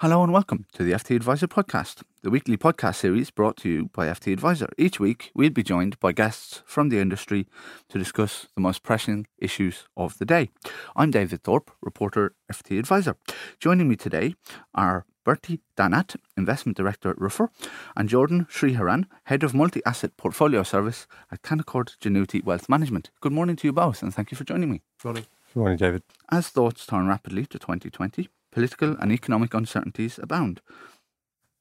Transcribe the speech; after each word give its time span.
Hello 0.00 0.22
and 0.22 0.32
welcome 0.32 0.64
to 0.74 0.84
the 0.84 0.92
FT 0.92 1.16
Advisor 1.16 1.48
podcast, 1.48 2.04
the 2.22 2.30
weekly 2.30 2.56
podcast 2.56 2.94
series 2.94 3.32
brought 3.32 3.56
to 3.56 3.68
you 3.68 3.90
by 3.92 4.06
FT 4.06 4.32
Advisor. 4.32 4.68
Each 4.78 5.00
week, 5.00 5.32
we'll 5.34 5.50
be 5.50 5.64
joined 5.64 5.98
by 5.98 6.12
guests 6.12 6.62
from 6.64 6.88
the 6.88 7.00
industry 7.00 7.48
to 7.88 7.98
discuss 7.98 8.46
the 8.54 8.60
most 8.60 8.84
pressing 8.84 9.26
issues 9.38 9.88
of 9.96 10.16
the 10.18 10.24
day. 10.24 10.50
I'm 10.94 11.10
David 11.10 11.42
Thorpe, 11.42 11.72
reporter 11.82 12.32
FT 12.48 12.78
Advisor. 12.78 13.16
Joining 13.58 13.88
me 13.88 13.96
today 13.96 14.36
are 14.72 15.04
Bertie 15.24 15.62
Danat, 15.76 16.14
Investment 16.36 16.76
Director 16.76 17.10
at 17.10 17.20
Ruffer, 17.20 17.50
and 17.96 18.08
Jordan 18.08 18.46
Sriharan, 18.48 19.06
Head 19.24 19.42
of 19.42 19.52
Multi 19.52 19.82
Asset 19.84 20.16
Portfolio 20.16 20.62
Service 20.62 21.08
at 21.32 21.42
Canaccord 21.42 21.98
Genuity 21.98 22.44
Wealth 22.44 22.68
Management. 22.68 23.10
Good 23.20 23.32
morning 23.32 23.56
to 23.56 23.66
you 23.66 23.72
both, 23.72 24.04
and 24.04 24.14
thank 24.14 24.30
you 24.30 24.36
for 24.36 24.44
joining 24.44 24.70
me. 24.70 24.82
Good 25.02 25.08
morning. 25.08 25.26
Good 25.52 25.60
morning, 25.60 25.78
David. 25.78 26.02
As 26.30 26.50
thoughts 26.50 26.86
turn 26.86 27.08
rapidly 27.08 27.46
to 27.46 27.58
2020, 27.58 28.28
political 28.58 28.96
and 28.98 29.12
economic 29.12 29.54
uncertainties 29.54 30.18
abound. 30.20 30.60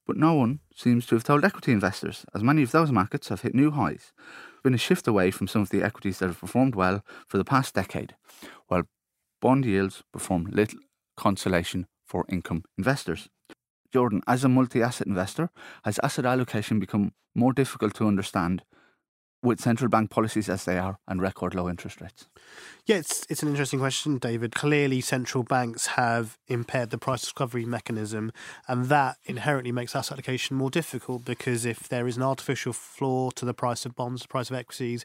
But 0.08 0.18
no 0.18 0.34
one 0.34 0.62
seems 0.76 1.06
to 1.06 1.16
have 1.16 1.24
told 1.24 1.46
equity 1.46 1.72
investors, 1.72 2.26
as 2.34 2.42
many 2.42 2.64
of 2.64 2.72
those 2.72 2.92
markets 2.92 3.30
have 3.30 3.42
hit 3.42 3.54
new 3.54 3.70
highs. 3.70 4.14
Been 4.64 4.74
a 4.74 4.80
shift 4.80 5.08
away 5.08 5.30
from 5.30 5.48
some 5.48 5.62
of 5.62 5.70
the 5.70 5.84
equities 5.84 6.18
that 6.18 6.26
have 6.26 6.40
performed 6.40 6.74
well 6.74 7.04
for 7.28 7.38
the 7.38 7.46
past 7.46 7.76
decade, 7.76 8.16
while 8.66 8.82
bond 9.44 9.64
yields 9.64 10.02
perform 10.12 10.46
little 10.46 10.80
consolation 11.16 11.86
for 12.08 12.26
income 12.30 12.64
investors. 12.80 13.30
Jordan, 13.94 14.24
as 14.26 14.44
a 14.44 14.50
multi 14.50 14.82
asset 14.82 15.06
investor, 15.06 15.52
has 15.84 16.00
asset 16.02 16.26
allocation 16.26 16.80
become 16.80 17.12
more 17.36 17.54
difficult 17.54 17.94
to 17.94 18.08
understand 18.08 18.64
with 19.48 19.60
central 19.60 19.90
bank 19.90 20.10
policies 20.10 20.50
as 20.50 20.66
they 20.66 20.78
are 20.78 21.00
and 21.08 21.22
record 21.22 21.56
low 21.56 21.70
interest 21.70 22.02
rates? 22.02 22.28
Yeah, 22.86 22.98
it's 22.98 23.26
it's 23.30 23.44
an 23.44 23.50
interesting 23.50 23.80
question, 23.80 24.18
David. 24.18 24.56
Clearly, 24.56 25.02
central 25.02 25.44
banks 25.44 25.88
have 25.88 26.38
impaired 26.48 26.90
the 26.90 26.98
price 26.98 27.20
discovery 27.20 27.66
mechanism, 27.66 28.32
and 28.68 28.86
that 28.86 29.18
inherently 29.26 29.74
makes 29.74 29.94
asset 29.94 30.14
allocation 30.14 30.56
more 30.56 30.70
difficult 30.70 31.26
because 31.26 31.66
if 31.66 31.90
there 31.90 32.08
is 32.08 32.16
an 32.16 32.24
artificial 32.24 32.72
floor 32.72 33.34
to 33.34 33.44
the 33.44 33.54
price 33.54 33.86
of 33.86 33.94
bonds, 33.96 34.22
the 34.22 34.30
price 34.30 34.50
of 34.50 34.56
equities, 34.56 35.04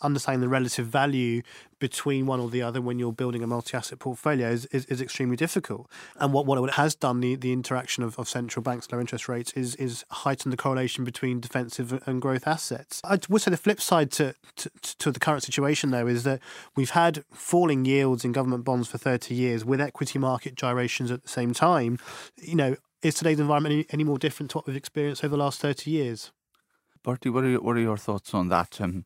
understanding 0.00 0.42
the 0.42 0.48
relative 0.48 0.86
value 0.86 1.42
between 1.78 2.26
one 2.26 2.40
or 2.40 2.50
the 2.50 2.62
other 2.62 2.80
when 2.80 2.98
you're 2.98 3.12
building 3.12 3.42
a 3.42 3.46
multi-asset 3.46 3.98
portfolio 3.98 4.48
is, 4.50 4.66
is, 4.66 4.84
is 4.86 5.00
extremely 5.00 5.36
difficult. 5.36 5.90
And 6.16 6.32
what, 6.32 6.46
what 6.46 6.62
it 6.68 6.74
has 6.74 6.94
done, 6.94 7.20
the, 7.20 7.36
the 7.36 7.52
interaction 7.52 8.02
of, 8.02 8.18
of 8.18 8.28
central 8.28 8.62
banks, 8.62 8.90
low 8.92 9.00
interest 9.00 9.28
rates, 9.28 9.52
is 9.52 9.74
is 9.76 10.04
heightened 10.10 10.52
the 10.52 10.56
correlation 10.56 11.04
between 11.04 11.40
defensive 11.40 12.02
and 12.06 12.20
growth 12.20 12.46
assets. 12.46 13.00
I 13.04 13.18
would 13.28 13.42
say 13.42 13.50
the 13.50 13.56
flip 13.56 13.80
side 13.80 14.10
to, 14.12 14.34
to, 14.56 14.70
to 14.98 15.10
the 15.10 15.20
current 15.20 15.42
situation, 15.42 15.90
though, 15.90 16.06
is 16.06 16.24
that 16.24 16.40
we've 16.76 16.90
had 16.90 17.24
falling 17.32 17.84
yields 17.84 18.24
in 18.24 18.32
government 18.32 18.64
bonds 18.64 18.88
for 18.88 18.98
30 18.98 19.34
years 19.34 19.64
with 19.64 19.80
equity 19.80 20.18
market 20.18 20.54
gyrations 20.54 21.10
at 21.10 21.22
the 21.22 21.28
same 21.28 21.52
time, 21.52 21.98
you 22.36 22.54
know, 22.54 22.76
is 23.02 23.14
today's 23.14 23.38
environment 23.38 23.74
any, 23.74 23.86
any 23.90 24.04
more 24.04 24.18
different 24.18 24.50
to 24.50 24.58
what 24.58 24.66
we've 24.66 24.76
experienced 24.76 25.22
over 25.22 25.36
the 25.36 25.42
last 25.42 25.60
30 25.60 25.90
years? 25.90 26.32
Bertie, 27.02 27.28
what 27.28 27.44
are 27.44 27.50
your, 27.50 27.60
what 27.60 27.76
are 27.76 27.80
your 27.80 27.98
thoughts 27.98 28.32
on 28.32 28.48
that? 28.48 28.80
Um, 28.80 29.04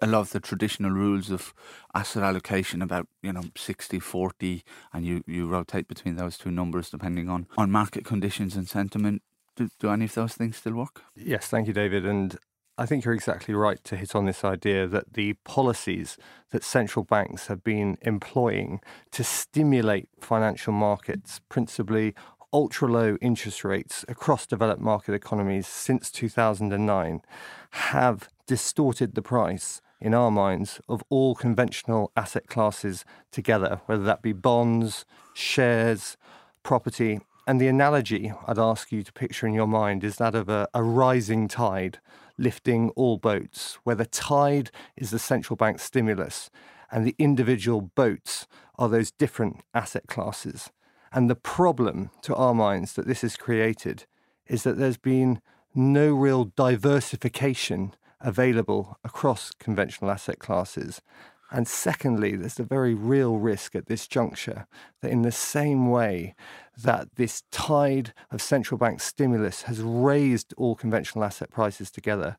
I 0.00 0.06
love 0.06 0.30
the 0.30 0.40
traditional 0.40 0.90
rules 0.90 1.30
of 1.30 1.52
asset 1.94 2.22
allocation 2.22 2.82
about, 2.82 3.08
you 3.22 3.32
know, 3.32 3.42
60 3.56 3.98
40, 3.98 4.62
and 4.92 5.04
you, 5.04 5.24
you 5.26 5.46
rotate 5.46 5.88
between 5.88 6.16
those 6.16 6.38
two 6.38 6.50
numbers 6.50 6.90
depending 6.90 7.28
on, 7.28 7.46
on 7.56 7.70
market 7.70 8.04
conditions 8.04 8.56
and 8.56 8.68
sentiment. 8.68 9.22
Do, 9.56 9.68
do 9.78 9.90
any 9.90 10.06
of 10.06 10.14
those 10.14 10.34
things 10.34 10.56
still 10.56 10.74
work? 10.74 11.02
Yes, 11.16 11.48
thank 11.48 11.66
you, 11.66 11.72
David. 11.72 12.06
And 12.06 12.38
I 12.78 12.86
think 12.86 13.04
you're 13.04 13.14
exactly 13.14 13.54
right 13.54 13.82
to 13.84 13.96
hit 13.96 14.14
on 14.14 14.24
this 14.24 14.44
idea 14.44 14.86
that 14.86 15.12
the 15.12 15.34
policies 15.44 16.16
that 16.50 16.64
central 16.64 17.04
banks 17.04 17.48
have 17.48 17.62
been 17.62 17.98
employing 18.02 18.80
to 19.10 19.22
stimulate 19.22 20.08
financial 20.20 20.72
markets, 20.72 21.40
principally 21.48 22.14
ultra 22.52 22.88
low 22.88 23.16
interest 23.20 23.64
rates 23.64 24.04
across 24.08 24.46
developed 24.46 24.80
market 24.80 25.14
economies 25.14 25.66
since 25.66 26.10
2009, 26.10 27.22
have 27.70 28.28
distorted 28.46 29.14
the 29.14 29.22
price 29.22 29.80
in 30.00 30.14
our 30.14 30.30
minds 30.30 30.80
of 30.88 31.02
all 31.08 31.34
conventional 31.34 32.10
asset 32.16 32.48
classes 32.48 33.04
together, 33.30 33.80
whether 33.86 34.02
that 34.02 34.22
be 34.22 34.32
bonds, 34.32 35.04
shares, 35.34 36.16
property. 36.62 37.20
And 37.46 37.60
the 37.60 37.68
analogy 37.68 38.32
I'd 38.46 38.58
ask 38.58 38.90
you 38.92 39.02
to 39.02 39.12
picture 39.12 39.46
in 39.46 39.54
your 39.54 39.66
mind 39.66 40.04
is 40.04 40.16
that 40.16 40.34
of 40.34 40.48
a, 40.48 40.68
a 40.74 40.82
rising 40.82 41.48
tide 41.48 41.98
lifting 42.38 42.90
all 42.90 43.18
boats, 43.18 43.78
where 43.84 43.96
the 43.96 44.06
tide 44.06 44.70
is 44.96 45.10
the 45.10 45.18
central 45.18 45.56
bank 45.56 45.78
stimulus 45.78 46.50
and 46.90 47.06
the 47.06 47.14
individual 47.18 47.80
boats 47.80 48.46
are 48.78 48.88
those 48.88 49.10
different 49.10 49.60
asset 49.74 50.06
classes. 50.06 50.70
And 51.12 51.28
the 51.28 51.34
problem 51.34 52.10
to 52.22 52.34
our 52.34 52.54
minds 52.54 52.94
that 52.94 53.06
this 53.06 53.22
has 53.22 53.36
created 53.36 54.06
is 54.46 54.62
that 54.64 54.78
there's 54.78 54.96
been 54.96 55.40
no 55.74 56.12
real 56.14 56.44
diversification 56.44 57.94
available 58.22 58.98
across 59.04 59.50
conventional 59.58 60.10
asset 60.10 60.38
classes. 60.38 61.02
And 61.50 61.68
secondly, 61.68 62.34
there's 62.34 62.58
a 62.58 62.64
very 62.64 62.94
real 62.94 63.36
risk 63.36 63.74
at 63.74 63.86
this 63.86 64.08
juncture 64.08 64.66
that, 65.02 65.10
in 65.10 65.20
the 65.20 65.32
same 65.32 65.90
way 65.90 66.34
that 66.82 67.16
this 67.16 67.42
tide 67.50 68.14
of 68.30 68.40
central 68.40 68.78
bank 68.78 69.00
stimulus 69.00 69.62
has 69.62 69.82
raised 69.82 70.54
all 70.56 70.74
conventional 70.74 71.24
asset 71.24 71.50
prices 71.50 71.90
together, 71.90 72.38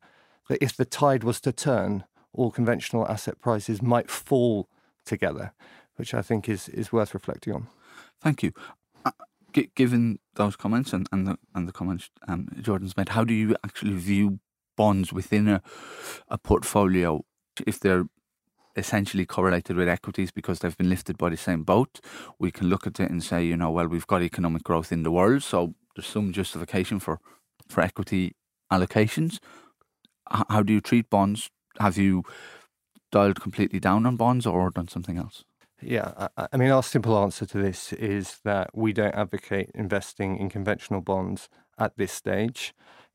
that 0.49 0.63
if 0.63 0.75
the 0.75 0.85
tide 0.85 1.23
was 1.23 1.39
to 1.41 1.51
turn, 1.51 2.05
all 2.33 2.49
conventional 2.49 3.07
asset 3.07 3.39
prices 3.39 3.83
might 3.83 4.09
fall 4.09 4.67
together, 5.05 5.53
which 5.95 6.15
I 6.15 6.23
think 6.23 6.49
is, 6.49 6.67
is 6.69 6.91
worth 6.91 7.13
reflecting 7.13 7.53
on. 7.53 7.67
Thank 8.19 8.41
you. 8.41 8.51
Uh, 9.05 9.11
given 9.75 10.17
those 10.33 10.55
comments 10.55 10.91
and, 10.91 11.07
and, 11.11 11.27
the, 11.27 11.37
and 11.53 11.67
the 11.67 11.71
comments 11.71 12.09
um, 12.27 12.47
Jordan's 12.59 12.97
made, 12.97 13.09
how 13.09 13.23
do 13.23 13.35
you 13.35 13.55
actually 13.63 13.93
view 13.93 14.39
bonds 14.75 15.13
within 15.13 15.47
a, 15.47 15.61
a 16.29 16.37
portfolio 16.37 17.23
if 17.65 17.79
they're 17.79 18.05
essentially 18.75 19.25
correlated 19.25 19.75
with 19.75 19.87
equities 19.87 20.31
because 20.31 20.59
they've 20.59 20.77
been 20.77 20.89
lifted 20.89 21.17
by 21.17 21.29
the 21.29 21.37
same 21.37 21.63
boat. 21.63 21.99
We 22.39 22.51
can 22.51 22.67
look 22.67 22.87
at 22.87 22.99
it 22.99 23.11
and 23.11 23.23
say, 23.23 23.43
you 23.45 23.55
know, 23.55 23.71
well, 23.71 23.87
we've 23.87 24.07
got 24.07 24.21
economic 24.21 24.63
growth 24.63 24.91
in 24.91 25.03
the 25.03 25.11
world, 25.11 25.43
so 25.43 25.75
there's 25.95 26.07
some 26.07 26.33
justification 26.33 26.99
for, 26.99 27.19
for 27.69 27.81
equity 27.81 28.35
allocations. 28.71 29.39
H- 30.33 30.43
how 30.49 30.63
do 30.63 30.73
you 30.73 30.81
treat 30.81 31.09
bonds? 31.09 31.49
Have 31.79 31.97
you 31.97 32.23
dialed 33.11 33.39
completely 33.39 33.79
down 33.79 34.05
on 34.05 34.15
bonds 34.15 34.45
or 34.45 34.69
done 34.71 34.87
something 34.87 35.17
else? 35.17 35.43
Yeah, 35.81 36.27
I, 36.37 36.47
I 36.53 36.57
mean, 36.57 36.71
our 36.71 36.83
simple 36.83 37.17
answer 37.17 37.45
to 37.45 37.57
this 37.57 37.93
is 37.93 38.39
that 38.43 38.71
we 38.73 38.93
don't 38.93 39.13
advocate 39.13 39.69
investing 39.75 40.37
in 40.37 40.49
conventional 40.49 41.01
bonds 41.01 41.49
at 41.77 41.97
this 41.97 42.11
stage. 42.11 42.73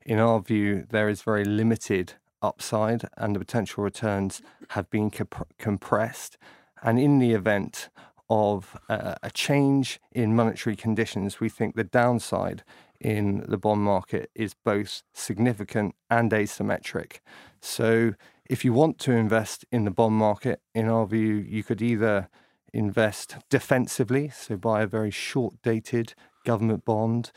In 0.09 0.17
our 0.17 0.39
view, 0.39 0.87
there 0.89 1.07
is 1.07 1.21
very 1.21 1.45
limited 1.45 2.13
upside 2.41 3.07
and 3.15 3.35
the 3.35 3.39
potential 3.39 3.83
returns 3.83 4.41
have 4.69 4.89
been 4.89 5.11
comp- 5.11 5.53
compressed. 5.59 6.35
And 6.81 6.97
in 6.97 7.19
the 7.19 7.33
event 7.33 7.89
of 8.27 8.75
uh, 8.89 9.13
a 9.21 9.29
change 9.29 9.99
in 10.11 10.35
monetary 10.35 10.75
conditions, 10.75 11.39
we 11.39 11.47
think 11.47 11.75
the 11.75 11.83
downside 11.83 12.63
in 12.99 13.45
the 13.47 13.57
bond 13.59 13.81
market 13.81 14.31
is 14.33 14.55
both 14.55 15.03
significant 15.13 15.93
and 16.09 16.31
asymmetric. 16.31 17.19
So, 17.61 18.15
if 18.49 18.65
you 18.65 18.73
want 18.73 18.97
to 19.01 19.11
invest 19.11 19.63
in 19.71 19.85
the 19.85 19.91
bond 19.91 20.15
market, 20.15 20.59
in 20.73 20.89
our 20.89 21.05
view, 21.05 21.35
you 21.35 21.61
could 21.61 21.83
either 21.83 22.29
invest 22.73 23.37
defensively, 23.51 24.29
so 24.29 24.57
buy 24.57 24.81
a 24.81 24.87
very 24.87 25.11
short 25.11 25.61
dated 25.61 26.15
government 26.45 26.83
bond, 26.83 27.31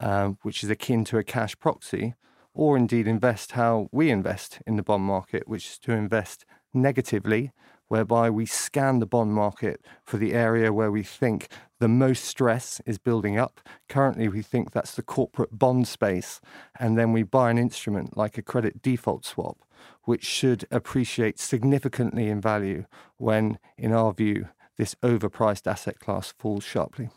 um, 0.00 0.38
which 0.42 0.62
is 0.62 0.70
akin 0.70 1.04
to 1.04 1.18
a 1.18 1.24
cash 1.24 1.58
proxy, 1.58 2.14
or 2.54 2.76
indeed 2.76 3.06
invest 3.06 3.52
how 3.52 3.88
we 3.92 4.10
invest 4.10 4.60
in 4.66 4.76
the 4.76 4.82
bond 4.82 5.04
market, 5.04 5.46
which 5.46 5.66
is 5.66 5.78
to 5.78 5.92
invest 5.92 6.44
negatively, 6.74 7.52
whereby 7.88 8.28
we 8.28 8.44
scan 8.46 8.98
the 8.98 9.06
bond 9.06 9.32
market 9.32 9.80
for 10.04 10.18
the 10.18 10.34
area 10.34 10.72
where 10.72 10.90
we 10.90 11.02
think 11.02 11.48
the 11.80 11.88
most 11.88 12.24
stress 12.24 12.80
is 12.84 12.98
building 12.98 13.38
up. 13.38 13.60
Currently, 13.88 14.28
we 14.28 14.42
think 14.42 14.72
that's 14.72 14.94
the 14.94 15.02
corporate 15.02 15.58
bond 15.58 15.88
space, 15.88 16.40
and 16.78 16.98
then 16.98 17.12
we 17.12 17.22
buy 17.22 17.50
an 17.50 17.58
instrument 17.58 18.16
like 18.16 18.36
a 18.36 18.42
credit 18.42 18.82
default 18.82 19.24
swap, 19.24 19.58
which 20.04 20.24
should 20.24 20.66
appreciate 20.70 21.38
significantly 21.38 22.28
in 22.28 22.40
value 22.40 22.84
when, 23.16 23.58
in 23.76 23.92
our 23.92 24.12
view, 24.12 24.48
this 24.76 24.94
overpriced 24.96 25.66
asset 25.66 25.98
class 25.98 26.32
falls 26.38 26.64
sharply. 26.64 27.10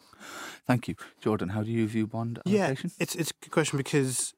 Thank 0.67 0.87
you. 0.87 0.95
Jordan, 1.19 1.49
how 1.49 1.63
do 1.63 1.71
you 1.71 1.87
view 1.87 2.07
bond 2.07 2.39
allocation? 2.45 2.91
Yeah, 2.97 3.03
it's, 3.03 3.15
it's 3.15 3.31
a 3.31 3.45
good 3.45 3.51
question 3.51 3.77
because 3.77 4.33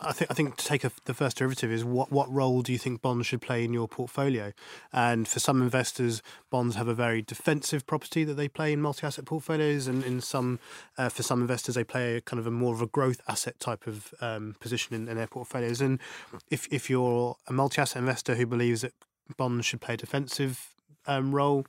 I 0.00 0.12
think 0.12 0.30
I 0.30 0.34
think 0.34 0.56
to 0.56 0.64
take 0.64 0.84
a, 0.84 0.92
the 1.06 1.14
first 1.14 1.38
derivative 1.38 1.72
is 1.72 1.84
what 1.84 2.12
what 2.12 2.32
role 2.32 2.62
do 2.62 2.72
you 2.72 2.78
think 2.78 3.02
bonds 3.02 3.26
should 3.26 3.40
play 3.40 3.64
in 3.64 3.72
your 3.72 3.88
portfolio? 3.88 4.52
And 4.92 5.26
for 5.26 5.40
some 5.40 5.60
investors, 5.60 6.22
bonds 6.50 6.76
have 6.76 6.88
a 6.88 6.94
very 6.94 7.20
defensive 7.22 7.86
property 7.86 8.22
that 8.24 8.34
they 8.34 8.48
play 8.48 8.72
in 8.72 8.80
multi-asset 8.80 9.24
portfolios, 9.24 9.86
and 9.86 10.04
in 10.04 10.20
some 10.20 10.60
uh, 10.96 11.08
for 11.08 11.22
some 11.22 11.40
investors 11.40 11.74
they 11.74 11.84
play 11.84 12.16
a 12.16 12.20
kind 12.20 12.38
of 12.38 12.46
a 12.46 12.50
more 12.50 12.74
of 12.74 12.82
a 12.82 12.86
growth 12.86 13.20
asset 13.28 13.58
type 13.58 13.86
of 13.86 14.14
um, 14.20 14.54
position 14.60 14.94
in, 14.94 15.08
in 15.08 15.16
their 15.16 15.26
portfolios. 15.26 15.80
And 15.80 15.98
if 16.50 16.68
if 16.70 16.88
you're 16.88 17.36
a 17.48 17.52
multi-asset 17.52 18.00
investor 18.00 18.36
who 18.36 18.46
believes 18.46 18.82
that 18.82 18.92
bonds 19.36 19.66
should 19.66 19.80
play 19.80 19.94
a 19.94 19.98
defensive 19.98 20.74
um, 21.06 21.34
role, 21.34 21.66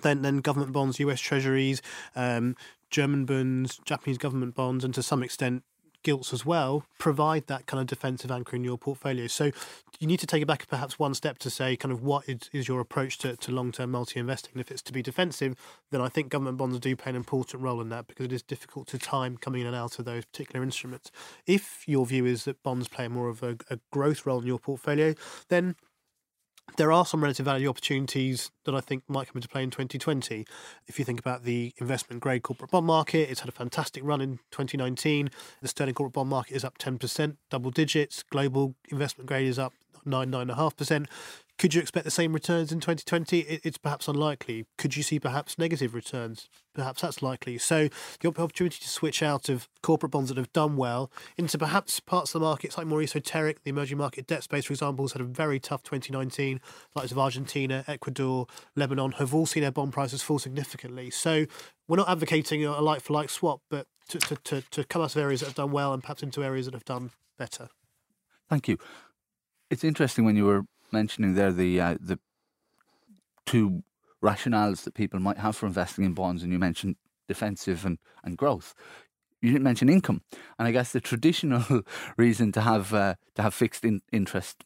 then 0.00 0.22
then 0.22 0.38
government 0.38 0.72
bonds, 0.72 1.00
U.S. 1.00 1.20
Treasuries, 1.20 1.82
um, 2.16 2.56
German 2.90 3.24
bonds, 3.24 3.80
Japanese 3.84 4.18
government 4.18 4.54
bonds, 4.54 4.84
and 4.84 4.94
to 4.94 5.02
some 5.02 5.22
extent 5.22 5.62
gilts 6.02 6.32
as 6.32 6.44
well 6.44 6.84
provide 6.98 7.46
that 7.46 7.66
kind 7.66 7.80
of 7.80 7.86
defensive 7.86 8.30
anchor 8.30 8.56
in 8.56 8.64
your 8.64 8.76
portfolio. 8.76 9.26
So 9.26 9.50
you 9.98 10.06
need 10.06 10.20
to 10.20 10.26
take 10.26 10.42
it 10.42 10.46
back 10.46 10.66
perhaps 10.68 10.98
one 10.98 11.14
step 11.14 11.38
to 11.38 11.50
say 11.50 11.76
kind 11.76 11.92
of 11.92 12.02
what 12.02 12.28
is, 12.28 12.50
is 12.52 12.68
your 12.68 12.80
approach 12.80 13.18
to, 13.18 13.36
to 13.36 13.52
long 13.52 13.72
term 13.72 13.92
multi 13.92 14.18
investing. 14.18 14.58
If 14.58 14.70
it's 14.70 14.82
to 14.82 14.92
be 14.92 15.02
defensive, 15.02 15.56
then 15.90 16.00
I 16.00 16.08
think 16.08 16.28
government 16.28 16.58
bonds 16.58 16.78
do 16.80 16.94
play 16.96 17.10
an 17.10 17.16
important 17.16 17.62
role 17.62 17.80
in 17.80 17.88
that 17.90 18.06
because 18.06 18.26
it 18.26 18.32
is 18.32 18.42
difficult 18.42 18.88
to 18.88 18.98
time 18.98 19.36
coming 19.36 19.62
in 19.62 19.66
and 19.66 19.76
out 19.76 19.98
of 19.98 20.04
those 20.04 20.24
particular 20.24 20.62
instruments. 20.62 21.10
If 21.46 21.84
your 21.86 22.06
view 22.06 22.26
is 22.26 22.44
that 22.44 22.62
bonds 22.62 22.88
play 22.88 23.08
more 23.08 23.28
of 23.28 23.42
a, 23.42 23.56
a 23.70 23.78
growth 23.90 24.26
role 24.26 24.40
in 24.40 24.46
your 24.46 24.58
portfolio, 24.58 25.14
then 25.48 25.76
there 26.76 26.92
are 26.92 27.04
some 27.04 27.22
relative 27.22 27.44
value 27.44 27.68
opportunities 27.68 28.50
that 28.64 28.74
I 28.74 28.80
think 28.80 29.02
might 29.08 29.28
come 29.28 29.36
into 29.36 29.48
play 29.48 29.62
in 29.62 29.70
2020. 29.70 30.46
If 30.86 30.98
you 30.98 31.04
think 31.04 31.20
about 31.20 31.44
the 31.44 31.72
investment 31.78 32.22
grade 32.22 32.42
corporate 32.42 32.70
bond 32.70 32.86
market, 32.86 33.30
it's 33.30 33.40
had 33.40 33.48
a 33.48 33.52
fantastic 33.52 34.02
run 34.04 34.20
in 34.20 34.38
2019. 34.50 35.30
The 35.60 35.68
sterling 35.68 35.94
corporate 35.94 36.14
bond 36.14 36.30
market 36.30 36.54
is 36.54 36.64
up 36.64 36.78
10%, 36.78 37.36
double 37.50 37.70
digits. 37.70 38.22
Global 38.22 38.74
investment 38.90 39.28
grade 39.28 39.46
is 39.46 39.58
up 39.58 39.74
9, 40.04 40.30
9.5%. 40.30 41.06
Could 41.62 41.74
you 41.74 41.80
expect 41.80 42.04
the 42.04 42.10
same 42.10 42.32
returns 42.32 42.72
in 42.72 42.80
2020? 42.80 43.60
It's 43.62 43.78
perhaps 43.78 44.08
unlikely. 44.08 44.66
Could 44.78 44.96
you 44.96 45.04
see 45.04 45.20
perhaps 45.20 45.60
negative 45.60 45.94
returns? 45.94 46.48
Perhaps 46.74 47.02
that's 47.02 47.22
likely. 47.22 47.56
So 47.56 47.88
the 48.18 48.26
opportunity 48.30 48.80
to 48.80 48.88
switch 48.88 49.22
out 49.22 49.48
of 49.48 49.68
corporate 49.80 50.10
bonds 50.10 50.30
that 50.30 50.38
have 50.38 50.52
done 50.52 50.76
well 50.76 51.08
into 51.36 51.58
perhaps 51.58 52.00
parts 52.00 52.34
of 52.34 52.40
the 52.40 52.46
market 52.48 52.72
slightly 52.72 52.90
more 52.90 53.00
esoteric. 53.00 53.62
The 53.62 53.70
emerging 53.70 53.98
market 53.98 54.26
debt 54.26 54.42
space, 54.42 54.64
for 54.64 54.72
example, 54.72 55.04
has 55.04 55.12
had 55.12 55.22
a 55.22 55.24
very 55.24 55.60
tough 55.60 55.84
2019. 55.84 56.60
Like 56.96 57.08
of 57.12 57.18
Argentina, 57.20 57.84
Ecuador, 57.86 58.48
Lebanon 58.74 59.12
have 59.12 59.32
all 59.32 59.46
seen 59.46 59.62
their 59.62 59.70
bond 59.70 59.92
prices 59.92 60.20
fall 60.20 60.40
significantly. 60.40 61.10
So 61.10 61.46
we're 61.86 61.96
not 61.96 62.08
advocating 62.08 62.64
a 62.64 62.80
like 62.80 63.02
for 63.02 63.12
like 63.12 63.30
swap, 63.30 63.60
but 63.70 63.86
to, 64.08 64.18
to, 64.18 64.34
to, 64.34 64.62
to 64.62 64.82
come 64.82 65.02
out 65.02 65.14
of 65.14 65.22
areas 65.22 65.42
that 65.42 65.46
have 65.46 65.54
done 65.54 65.70
well 65.70 65.92
and 65.92 66.02
perhaps 66.02 66.24
into 66.24 66.42
areas 66.42 66.66
that 66.66 66.74
have 66.74 66.84
done 66.84 67.12
better. 67.38 67.68
Thank 68.50 68.66
you. 68.66 68.78
It's 69.70 69.84
interesting 69.84 70.24
when 70.24 70.34
you 70.34 70.44
were 70.44 70.64
mentioning 70.92 71.34
there 71.34 71.52
the 71.52 71.80
uh, 71.80 71.96
the 72.00 72.18
two 73.46 73.82
rationales 74.22 74.84
that 74.84 74.94
people 74.94 75.20
might 75.20 75.38
have 75.38 75.56
for 75.56 75.66
investing 75.66 76.04
in 76.04 76.14
bonds, 76.14 76.42
and 76.42 76.52
you 76.52 76.58
mentioned 76.58 76.96
defensive 77.28 77.84
and, 77.84 77.98
and 78.24 78.36
growth. 78.36 78.74
You 79.40 79.50
didn't 79.50 79.64
mention 79.64 79.88
income, 79.88 80.22
and 80.58 80.68
I 80.68 80.72
guess 80.72 80.92
the 80.92 81.00
traditional 81.00 81.82
reason 82.16 82.52
to 82.52 82.60
have 82.60 82.94
uh, 82.94 83.14
to 83.34 83.42
have 83.42 83.54
fixed 83.54 83.84
in 83.84 84.02
interest 84.12 84.64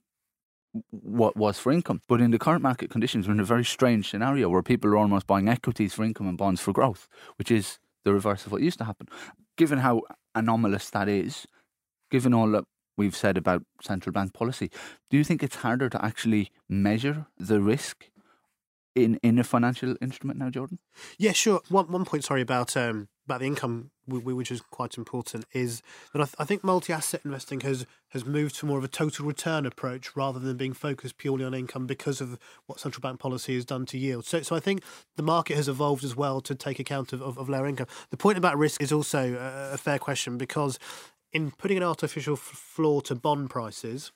what 0.91 1.37
was 1.37 1.59
for 1.59 1.73
income. 1.73 2.03
But 2.07 2.21
in 2.21 2.31
the 2.31 2.39
current 2.39 2.63
market 2.63 2.91
conditions, 2.91 3.27
we're 3.27 3.35
in 3.35 3.41
a 3.41 3.45
very 3.45 3.65
strange 3.65 4.11
scenario 4.11 4.49
where 4.51 4.63
people 4.63 4.91
are 4.91 4.97
almost 4.99 5.27
buying 5.27 5.49
equities 5.49 5.95
for 5.95 6.05
income 6.05 6.29
and 6.29 6.37
bonds 6.37 6.61
for 6.61 6.73
growth, 6.73 7.09
which 7.37 7.51
is 7.51 7.79
the 8.05 8.13
reverse 8.13 8.45
of 8.45 8.53
what 8.53 8.61
used 8.63 8.79
to 8.79 8.85
happen. 8.85 9.09
Given 9.57 9.79
how 9.79 10.03
anomalous 10.35 10.91
that 10.91 11.09
is, 11.09 11.47
given 12.11 12.35
all 12.35 12.51
that 12.51 12.65
we've 12.97 13.17
said 13.17 13.37
about 13.37 13.63
central 13.81 14.13
bank 14.13 14.33
policy. 14.33 14.71
Do 15.11 15.17
you 15.17 15.25
think 15.25 15.43
it's 15.43 15.57
harder 15.57 15.89
to 15.89 16.05
actually 16.05 16.51
measure 16.69 17.27
the 17.39 17.61
risk 17.61 18.11
in, 18.95 19.21
in 19.23 19.39
a 19.39 19.45
financial 19.45 19.95
instrument 20.01 20.39
now, 20.39 20.51
Jordan? 20.51 20.79
Yeah, 21.19 21.33
sure. 21.33 21.61
One 21.69 21.93
one 21.93 22.05
point, 22.05 22.25
sorry 22.25 22.41
about 22.41 22.77
um, 22.77 23.09
about 23.27 23.41
the 23.41 23.47
income, 23.47 23.91
which 24.07 24.51
is 24.51 24.61
quite 24.61 24.97
important, 24.97 25.45
is 25.53 25.83
that 26.13 26.23
I, 26.23 26.25
th- 26.25 26.35
I 26.39 26.45
think 26.45 26.65
multi-asset 26.65 27.21
investing 27.25 27.61
has 27.61 27.85
has 28.11 28.25
moved 28.25 28.55
to 28.57 28.67
more 28.67 28.79
of 28.79 28.85
a 28.85 28.89
total 28.89 29.27
return 29.27 29.67
approach 29.67 30.17
rather 30.17 30.39
than 30.39 30.57
being 30.57 30.73
focused 30.73 31.19
purely 31.19 31.45
on 31.45 31.53
income 31.53 31.87
because 31.87 32.23
of 32.23 32.39
what 32.67 32.81
central 32.81 33.03
bank 33.03 33.21
policy 33.21 33.55
has 33.55 33.67
done 33.67 33.85
to 33.87 33.99
yield. 33.99 34.25
So, 34.25 34.41
so 34.41 34.57
I 34.57 34.61
think 34.61 34.83
the 35.17 35.23
market 35.23 35.57
has 35.57 35.69
evolved 35.69 36.05
as 36.05 36.17
well 36.17 36.41
to 36.41 36.55
take 36.55 36.79
account 36.79 37.13
of, 37.13 37.21
of, 37.21 37.37
of 37.37 37.49
lower 37.49 37.67
income. 37.67 37.89
The 38.11 38.17
point 38.17 38.39
about 38.39 38.57
risk 38.57 38.81
is 38.81 38.93
also 38.93 39.35
a, 39.35 39.75
a 39.75 39.79
fair 39.79 39.99
question 39.99 40.39
because 40.39 40.79
in 41.33 41.51
putting 41.51 41.77
an 41.77 41.83
artificial 41.83 42.37
floor 42.37 43.03
to 43.03 43.15
bond 43.15 43.51
prices 43.51 44.13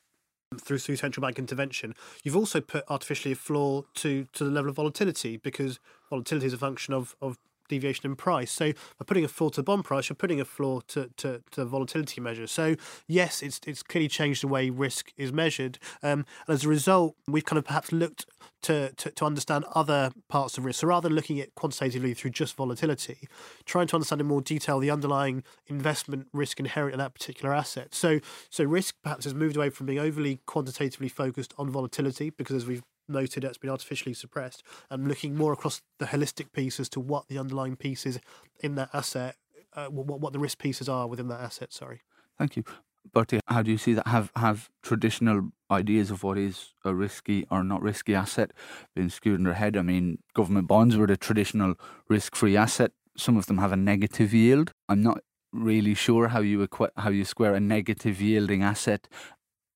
through, 0.58 0.78
through 0.78 0.96
central 0.96 1.22
bank 1.22 1.38
intervention, 1.38 1.94
you've 2.22 2.36
also 2.36 2.60
put 2.60 2.84
artificially 2.88 3.32
a 3.32 3.36
floor 3.36 3.84
to, 3.94 4.26
to 4.32 4.44
the 4.44 4.50
level 4.50 4.70
of 4.70 4.76
volatility 4.76 5.36
because 5.36 5.78
volatility 6.08 6.46
is 6.46 6.52
a 6.52 6.58
function 6.58 6.94
of, 6.94 7.14
of 7.20 7.38
deviation 7.70 8.10
in 8.10 8.16
price. 8.16 8.50
So 8.50 8.72
by 8.72 9.04
putting 9.06 9.24
a 9.24 9.28
floor 9.28 9.50
to 9.52 9.62
bond 9.62 9.84
price, 9.84 10.08
you're 10.08 10.16
putting 10.16 10.40
a 10.40 10.44
floor 10.44 10.82
to, 10.88 11.10
to, 11.18 11.42
to 11.52 11.64
volatility 11.64 12.20
measure. 12.20 12.46
So 12.46 12.76
yes, 13.06 13.42
it's 13.42 13.60
it's 13.66 13.82
clearly 13.82 14.08
changed 14.08 14.42
the 14.42 14.48
way 14.48 14.70
risk 14.70 15.12
is 15.16 15.32
measured. 15.32 15.78
Um, 16.02 16.26
and 16.46 16.54
as 16.54 16.64
a 16.64 16.68
result, 16.68 17.16
we've 17.26 17.44
kind 17.44 17.58
of 17.58 17.64
perhaps 17.64 17.92
looked 17.92 18.26
to, 18.62 18.92
to, 18.92 19.10
to 19.10 19.24
understand 19.24 19.64
other 19.74 20.10
parts 20.28 20.58
of 20.58 20.64
risk. 20.64 20.80
So 20.80 20.88
rather 20.88 21.08
than 21.08 21.16
looking 21.16 21.40
at 21.40 21.54
quantitatively 21.54 22.14
through 22.14 22.32
just 22.32 22.56
volatility, 22.56 23.28
trying 23.64 23.86
to 23.88 23.96
understand 23.96 24.20
in 24.20 24.26
more 24.26 24.42
detail 24.42 24.78
the 24.78 24.90
underlying 24.90 25.42
investment 25.66 26.28
risk 26.32 26.60
inherent 26.60 26.92
in 26.92 26.98
that 26.98 27.14
particular 27.14 27.54
asset. 27.54 27.94
So 27.94 28.20
so 28.50 28.64
risk 28.64 28.96
perhaps 29.02 29.24
has 29.24 29.34
moved 29.34 29.56
away 29.56 29.70
from 29.70 29.86
being 29.86 29.98
overly 29.98 30.40
quantitatively 30.46 31.08
focused 31.08 31.54
on 31.56 31.70
volatility 31.70 32.30
because 32.30 32.56
as 32.56 32.66
we've 32.66 32.82
noted 33.10 33.44
it's 33.44 33.58
been 33.58 33.70
artificially 33.70 34.14
suppressed 34.14 34.62
and 34.88 35.08
looking 35.08 35.36
more 35.36 35.52
across 35.52 35.82
the 35.98 36.06
holistic 36.06 36.52
piece 36.52 36.80
as 36.80 36.88
to 36.90 37.00
what 37.00 37.28
the 37.28 37.38
underlying 37.38 37.76
pieces 37.76 38.18
in 38.60 38.74
that 38.76 38.90
asset, 38.92 39.36
uh, 39.74 39.86
what, 39.86 40.20
what 40.20 40.32
the 40.32 40.38
risk 40.38 40.58
pieces 40.58 40.88
are 40.88 41.06
within 41.06 41.28
that 41.28 41.40
asset. 41.40 41.72
Sorry. 41.72 42.02
Thank 42.38 42.56
you. 42.56 42.64
Bertie, 43.12 43.40
how 43.46 43.62
do 43.62 43.70
you 43.70 43.78
see 43.78 43.94
that? 43.94 44.06
Have 44.06 44.30
have 44.36 44.68
traditional 44.82 45.50
ideas 45.70 46.10
of 46.10 46.22
what 46.22 46.36
is 46.36 46.74
a 46.84 46.94
risky 46.94 47.46
or 47.50 47.64
not 47.64 47.82
risky 47.82 48.14
asset 48.14 48.52
been 48.94 49.10
skewed 49.10 49.38
in 49.38 49.44
their 49.44 49.54
head? 49.54 49.76
I 49.76 49.82
mean, 49.82 50.18
government 50.34 50.68
bonds 50.68 50.96
were 50.96 51.06
the 51.06 51.16
traditional 51.16 51.74
risk-free 52.08 52.56
asset. 52.56 52.92
Some 53.16 53.36
of 53.36 53.46
them 53.46 53.58
have 53.58 53.72
a 53.72 53.76
negative 53.76 54.34
yield. 54.34 54.72
I'm 54.88 55.02
not 55.02 55.20
really 55.52 55.94
sure 55.94 56.28
how 56.28 56.40
you 56.40 56.62
equi- 56.62 56.94
how 56.96 57.10
you 57.10 57.24
square 57.24 57.54
a 57.54 57.60
negative 57.60 58.20
yielding 58.20 58.62
asset, 58.62 59.08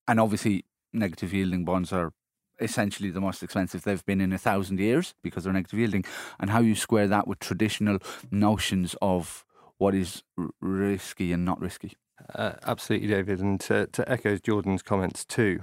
and 0.06 0.20
obviously 0.20 0.64
negative 0.92 1.32
yielding 1.32 1.64
bonds 1.64 1.92
are 1.92 2.12
essentially 2.60 3.10
the 3.10 3.20
most 3.20 3.42
expensive 3.42 3.82
they've 3.82 4.04
been 4.04 4.20
in 4.20 4.32
a 4.32 4.38
thousand 4.38 4.78
years 4.80 5.14
because 5.22 5.44
they're 5.44 5.52
negative 5.52 5.78
yielding, 5.78 6.04
and 6.38 6.50
how 6.50 6.60
you 6.60 6.74
square 6.74 7.08
that 7.08 7.26
with 7.26 7.38
traditional 7.38 7.98
notions 8.30 8.94
of 9.02 9.44
what 9.78 9.94
is 9.94 10.22
r- 10.38 10.50
risky 10.60 11.32
and 11.32 11.44
not 11.44 11.60
risky. 11.60 11.92
Uh, 12.34 12.52
absolutely, 12.64 13.08
David. 13.08 13.40
And 13.40 13.60
to, 13.60 13.86
to 13.88 14.10
echo 14.10 14.36
Jordan's 14.36 14.82
comments 14.82 15.24
too, 15.24 15.62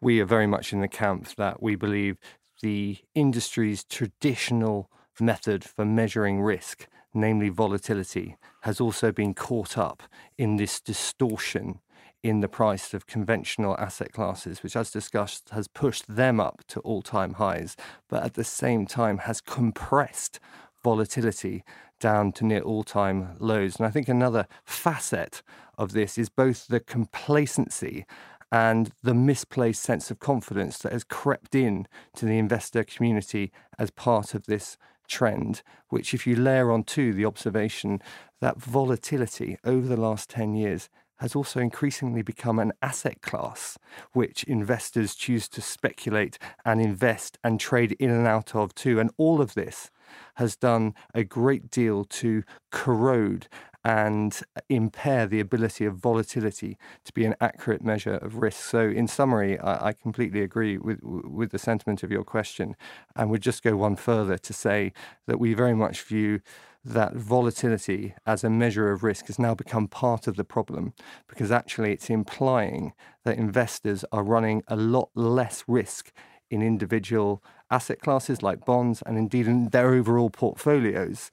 we 0.00 0.20
are 0.20 0.26
very 0.26 0.46
much 0.46 0.72
in 0.72 0.80
the 0.80 0.88
camp 0.88 1.34
that 1.36 1.62
we 1.62 1.76
believe 1.76 2.18
the 2.62 2.98
industry's 3.14 3.84
traditional 3.84 4.90
method 5.20 5.64
for 5.64 5.84
measuring 5.84 6.42
risk, 6.42 6.86
namely 7.14 7.48
volatility, 7.48 8.36
has 8.62 8.80
also 8.80 9.12
been 9.12 9.34
caught 9.34 9.78
up 9.78 10.02
in 10.36 10.56
this 10.56 10.80
distortion 10.80 11.80
in 12.22 12.40
the 12.40 12.48
price 12.48 12.92
of 12.94 13.06
conventional 13.06 13.76
asset 13.78 14.12
classes, 14.12 14.62
which, 14.62 14.76
as 14.76 14.90
discussed, 14.90 15.50
has 15.50 15.68
pushed 15.68 16.04
them 16.08 16.40
up 16.40 16.62
to 16.68 16.80
all 16.80 17.02
time 17.02 17.34
highs, 17.34 17.76
but 18.08 18.22
at 18.22 18.34
the 18.34 18.44
same 18.44 18.86
time 18.86 19.18
has 19.18 19.40
compressed 19.40 20.40
volatility 20.82 21.62
down 22.00 22.32
to 22.32 22.44
near 22.44 22.60
all 22.60 22.84
time 22.84 23.36
lows. 23.38 23.76
And 23.76 23.86
I 23.86 23.90
think 23.90 24.08
another 24.08 24.46
facet 24.64 25.42
of 25.78 25.92
this 25.92 26.18
is 26.18 26.28
both 26.28 26.66
the 26.66 26.80
complacency 26.80 28.06
and 28.52 28.92
the 29.02 29.14
misplaced 29.14 29.82
sense 29.82 30.10
of 30.10 30.18
confidence 30.18 30.78
that 30.78 30.92
has 30.92 31.04
crept 31.04 31.54
in 31.54 31.86
to 32.14 32.24
the 32.24 32.38
investor 32.38 32.84
community 32.84 33.50
as 33.78 33.90
part 33.90 34.34
of 34.34 34.46
this 34.46 34.78
trend, 35.08 35.62
which, 35.88 36.14
if 36.14 36.26
you 36.26 36.36
layer 36.36 36.70
on 36.70 36.82
to 36.84 37.12
the 37.12 37.24
observation 37.24 38.00
that 38.40 38.60
volatility 38.60 39.56
over 39.64 39.86
the 39.86 39.96
last 39.96 40.30
10 40.30 40.54
years 40.54 40.88
has 41.18 41.34
also 41.34 41.60
increasingly 41.60 42.22
become 42.22 42.58
an 42.58 42.72
asset 42.82 43.22
class 43.22 43.78
which 44.12 44.44
investors 44.44 45.14
choose 45.14 45.48
to 45.48 45.60
speculate 45.60 46.38
and 46.64 46.80
invest 46.80 47.38
and 47.42 47.58
trade 47.58 47.96
in 47.98 48.10
and 48.10 48.26
out 48.26 48.54
of 48.54 48.74
too. 48.74 49.00
And 49.00 49.10
all 49.16 49.40
of 49.40 49.54
this 49.54 49.90
has 50.34 50.56
done 50.56 50.94
a 51.14 51.24
great 51.24 51.70
deal 51.70 52.04
to 52.04 52.44
corrode 52.70 53.48
and 53.86 54.40
impair 54.68 55.28
the 55.28 55.38
ability 55.38 55.84
of 55.84 55.94
volatility 55.94 56.76
to 57.04 57.12
be 57.12 57.24
an 57.24 57.36
accurate 57.40 57.84
measure 57.84 58.14
of 58.14 58.42
risk. 58.42 58.60
So, 58.60 58.80
in 58.80 59.06
summary, 59.06 59.60
I, 59.60 59.88
I, 59.88 59.92
completely 59.92 60.42
agree 60.42 60.76
with 60.76 60.98
with 61.02 61.52
the 61.52 61.58
sentiment 61.58 62.02
of 62.02 62.10
your 62.10 62.24
question, 62.24 62.74
and 63.14 63.30
would 63.30 63.42
just 63.42 63.62
go 63.62 63.76
one 63.76 63.94
further 63.94 64.38
to 64.38 64.52
say 64.52 64.92
that 65.28 65.38
we 65.38 65.54
very 65.54 65.74
much 65.74 66.02
view 66.02 66.40
that 66.86 67.14
volatility 67.14 68.14
as 68.24 68.44
a 68.44 68.50
measure 68.50 68.92
of 68.92 69.02
risk 69.02 69.26
has 69.26 69.40
now 69.40 69.54
become 69.54 69.88
part 69.88 70.28
of 70.28 70.36
the 70.36 70.44
problem 70.44 70.94
because 71.28 71.50
actually 71.50 71.92
it's 71.92 72.08
implying 72.08 72.92
that 73.24 73.36
investors 73.36 74.04
are 74.12 74.22
running 74.22 74.62
a 74.68 74.76
lot 74.76 75.10
less 75.16 75.64
risk 75.66 76.12
in 76.48 76.62
individual 76.62 77.42
asset 77.72 78.00
classes 78.00 78.40
like 78.40 78.64
bonds 78.64 79.02
and 79.04 79.18
indeed 79.18 79.48
in 79.48 79.70
their 79.70 79.92
overall 79.92 80.30
portfolios 80.30 81.32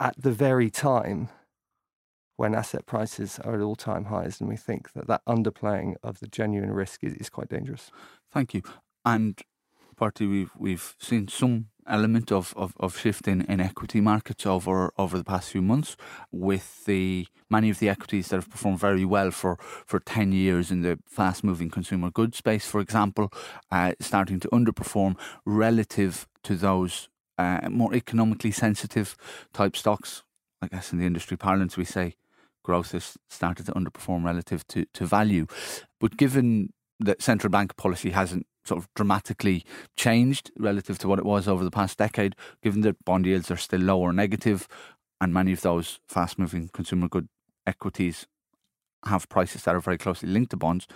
at 0.00 0.20
the 0.20 0.32
very 0.32 0.68
time 0.68 1.28
when 2.36 2.52
asset 2.54 2.84
prices 2.84 3.38
are 3.44 3.54
at 3.54 3.60
all 3.60 3.76
time 3.76 4.06
highs. 4.06 4.40
And 4.40 4.48
we 4.48 4.56
think 4.56 4.92
that 4.94 5.06
that 5.06 5.22
underplaying 5.28 5.94
of 6.02 6.18
the 6.18 6.26
genuine 6.26 6.72
risk 6.72 7.04
is, 7.04 7.14
is 7.14 7.30
quite 7.30 7.48
dangerous. 7.48 7.92
Thank 8.32 8.52
you. 8.52 8.62
And 9.04 9.40
partly 9.96 10.26
we've, 10.26 10.52
we've 10.58 10.96
seen 10.98 11.28
some 11.28 11.66
element 11.88 12.30
of, 12.32 12.54
of, 12.56 12.72
of 12.78 12.98
shift 12.98 13.26
in, 13.28 13.42
in 13.42 13.60
equity 13.60 14.00
markets 14.00 14.46
over 14.46 14.92
over 14.96 15.18
the 15.18 15.24
past 15.24 15.50
few 15.50 15.62
months, 15.62 15.96
with 16.30 16.84
the 16.84 17.26
many 17.50 17.70
of 17.70 17.78
the 17.78 17.88
equities 17.88 18.28
that 18.28 18.36
have 18.36 18.50
performed 18.50 18.78
very 18.78 19.04
well 19.04 19.30
for, 19.30 19.56
for 19.86 20.00
ten 20.00 20.32
years 20.32 20.70
in 20.70 20.82
the 20.82 20.98
fast 21.06 21.42
moving 21.42 21.70
consumer 21.70 22.10
goods 22.10 22.38
space, 22.38 22.66
for 22.66 22.80
example, 22.80 23.32
uh, 23.70 23.92
starting 24.00 24.40
to 24.40 24.48
underperform 24.48 25.16
relative 25.44 26.26
to 26.42 26.56
those 26.56 27.08
uh, 27.38 27.68
more 27.70 27.94
economically 27.94 28.50
sensitive 28.52 29.16
type 29.52 29.76
stocks. 29.76 30.22
I 30.60 30.66
guess 30.66 30.92
in 30.92 30.98
the 30.98 31.06
industry 31.06 31.36
parlance 31.36 31.76
we 31.76 31.84
say 31.84 32.16
growth 32.64 32.92
has 32.92 33.16
started 33.30 33.66
to 33.66 33.72
underperform 33.72 34.24
relative 34.24 34.66
to, 34.68 34.84
to 34.92 35.06
value. 35.06 35.46
But 36.00 36.16
given 36.16 36.72
that 37.00 37.22
central 37.22 37.50
bank 37.50 37.76
policy 37.76 38.10
hasn't 38.10 38.46
sort 38.68 38.78
of 38.78 38.88
dramatically 38.94 39.64
changed 39.96 40.50
relative 40.58 40.98
to 40.98 41.08
what 41.08 41.18
it 41.18 41.24
was 41.24 41.48
over 41.48 41.64
the 41.64 41.70
past 41.70 41.98
decade, 41.98 42.36
given 42.62 42.82
that 42.82 43.04
bond 43.04 43.26
yields 43.26 43.50
are 43.50 43.56
still 43.56 43.80
low 43.80 43.98
or 43.98 44.12
negative, 44.12 44.68
and 45.20 45.34
many 45.34 45.52
of 45.52 45.62
those 45.62 46.00
fast 46.08 46.38
moving 46.38 46.68
consumer 46.68 47.08
good 47.08 47.28
equities 47.66 48.26
have 49.06 49.28
prices 49.28 49.62
that 49.62 49.74
are 49.74 49.80
very 49.80 49.98
closely 49.98 50.28
linked 50.28 50.50
to 50.50 50.56
bonds. 50.56 50.86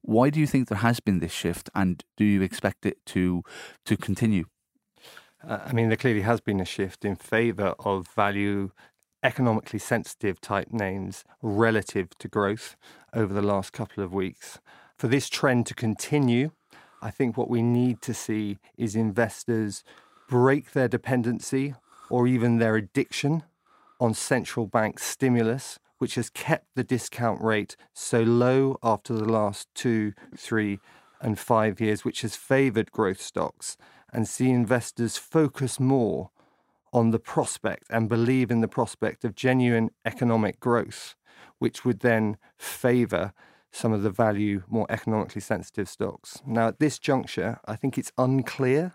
Why 0.00 0.30
do 0.30 0.40
you 0.40 0.46
think 0.46 0.68
there 0.68 0.78
has 0.78 1.00
been 1.00 1.20
this 1.20 1.32
shift, 1.32 1.70
and 1.74 2.04
do 2.16 2.24
you 2.24 2.42
expect 2.42 2.86
it 2.86 2.98
to 3.06 3.42
to 3.86 3.96
continue? 3.96 4.44
Uh, 5.46 5.58
I 5.64 5.72
mean, 5.72 5.88
there 5.88 5.96
clearly 5.96 6.22
has 6.22 6.40
been 6.40 6.60
a 6.60 6.64
shift 6.64 7.04
in 7.04 7.16
favour 7.16 7.74
of 7.80 8.08
value 8.08 8.70
economically 9.24 9.78
sensitive 9.78 10.40
type 10.40 10.72
names 10.72 11.24
relative 11.40 12.08
to 12.18 12.28
growth 12.28 12.76
over 13.14 13.32
the 13.32 13.42
last 13.42 13.72
couple 13.72 14.02
of 14.02 14.12
weeks. 14.12 14.58
For 14.96 15.08
this 15.08 15.28
trend 15.28 15.66
to 15.66 15.74
continue, 15.74 16.50
I 17.02 17.10
think 17.10 17.36
what 17.36 17.50
we 17.50 17.62
need 17.62 18.00
to 18.02 18.14
see 18.14 18.58
is 18.78 18.94
investors 18.94 19.82
break 20.28 20.70
their 20.70 20.86
dependency 20.86 21.74
or 22.08 22.28
even 22.28 22.58
their 22.58 22.76
addiction 22.76 23.42
on 23.98 24.14
central 24.14 24.66
bank 24.66 25.00
stimulus, 25.00 25.80
which 25.98 26.14
has 26.14 26.30
kept 26.30 26.66
the 26.76 26.84
discount 26.84 27.42
rate 27.42 27.74
so 27.92 28.22
low 28.22 28.78
after 28.84 29.12
the 29.14 29.24
last 29.24 29.68
two, 29.74 30.12
three, 30.36 30.78
and 31.20 31.38
five 31.38 31.80
years, 31.80 32.04
which 32.04 32.22
has 32.22 32.36
favoured 32.36 32.92
growth 32.92 33.20
stocks, 33.20 33.76
and 34.12 34.28
see 34.28 34.50
investors 34.50 35.16
focus 35.16 35.80
more 35.80 36.30
on 36.92 37.10
the 37.10 37.18
prospect 37.18 37.84
and 37.90 38.08
believe 38.08 38.50
in 38.50 38.60
the 38.60 38.68
prospect 38.68 39.24
of 39.24 39.34
genuine 39.34 39.90
economic 40.04 40.60
growth, 40.60 41.16
which 41.58 41.84
would 41.84 42.00
then 42.00 42.36
favour 42.58 43.32
some 43.72 43.92
of 43.92 44.02
the 44.02 44.10
value, 44.10 44.62
more 44.68 44.86
economically 44.90 45.40
sensitive 45.40 45.88
stocks. 45.88 46.42
Now, 46.46 46.68
at 46.68 46.78
this 46.78 46.98
juncture, 46.98 47.58
I 47.64 47.74
think 47.74 47.96
it's 47.96 48.12
unclear 48.18 48.94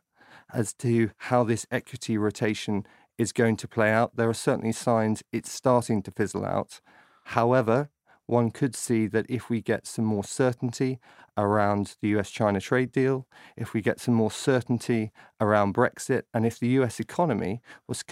as 0.53 0.73
to 0.75 1.11
how 1.17 1.43
this 1.43 1.65
equity 1.71 2.17
rotation 2.17 2.85
is 3.17 3.33
going 3.33 3.57
to 3.57 3.67
play 3.67 3.91
out. 3.91 4.15
There 4.15 4.29
are 4.29 4.33
certainly 4.33 4.71
signs 4.71 5.23
it's 5.33 5.51
starting 5.51 6.03
to 6.03 6.11
fizzle 6.11 6.45
out. 6.45 6.79
However, 7.25 7.89
one 8.27 8.51
could 8.51 8.75
see 8.75 9.07
that 9.07 9.25
if 9.29 9.49
we 9.49 9.61
get 9.61 9.87
some 9.87 10.05
more 10.05 10.23
certainty 10.23 10.99
around 11.37 11.95
the 12.01 12.09
US 12.09 12.29
China 12.29 12.59
trade 12.59 12.91
deal, 12.91 13.25
if 13.55 13.73
we 13.73 13.81
get 13.81 13.99
some 13.99 14.13
more 14.13 14.31
certainty 14.31 15.11
around 15.41 15.73
Brexit, 15.73 16.23
and 16.33 16.45
if 16.45 16.59
the 16.59 16.67
US 16.79 16.99
economy 16.99 17.61
was 17.87 18.03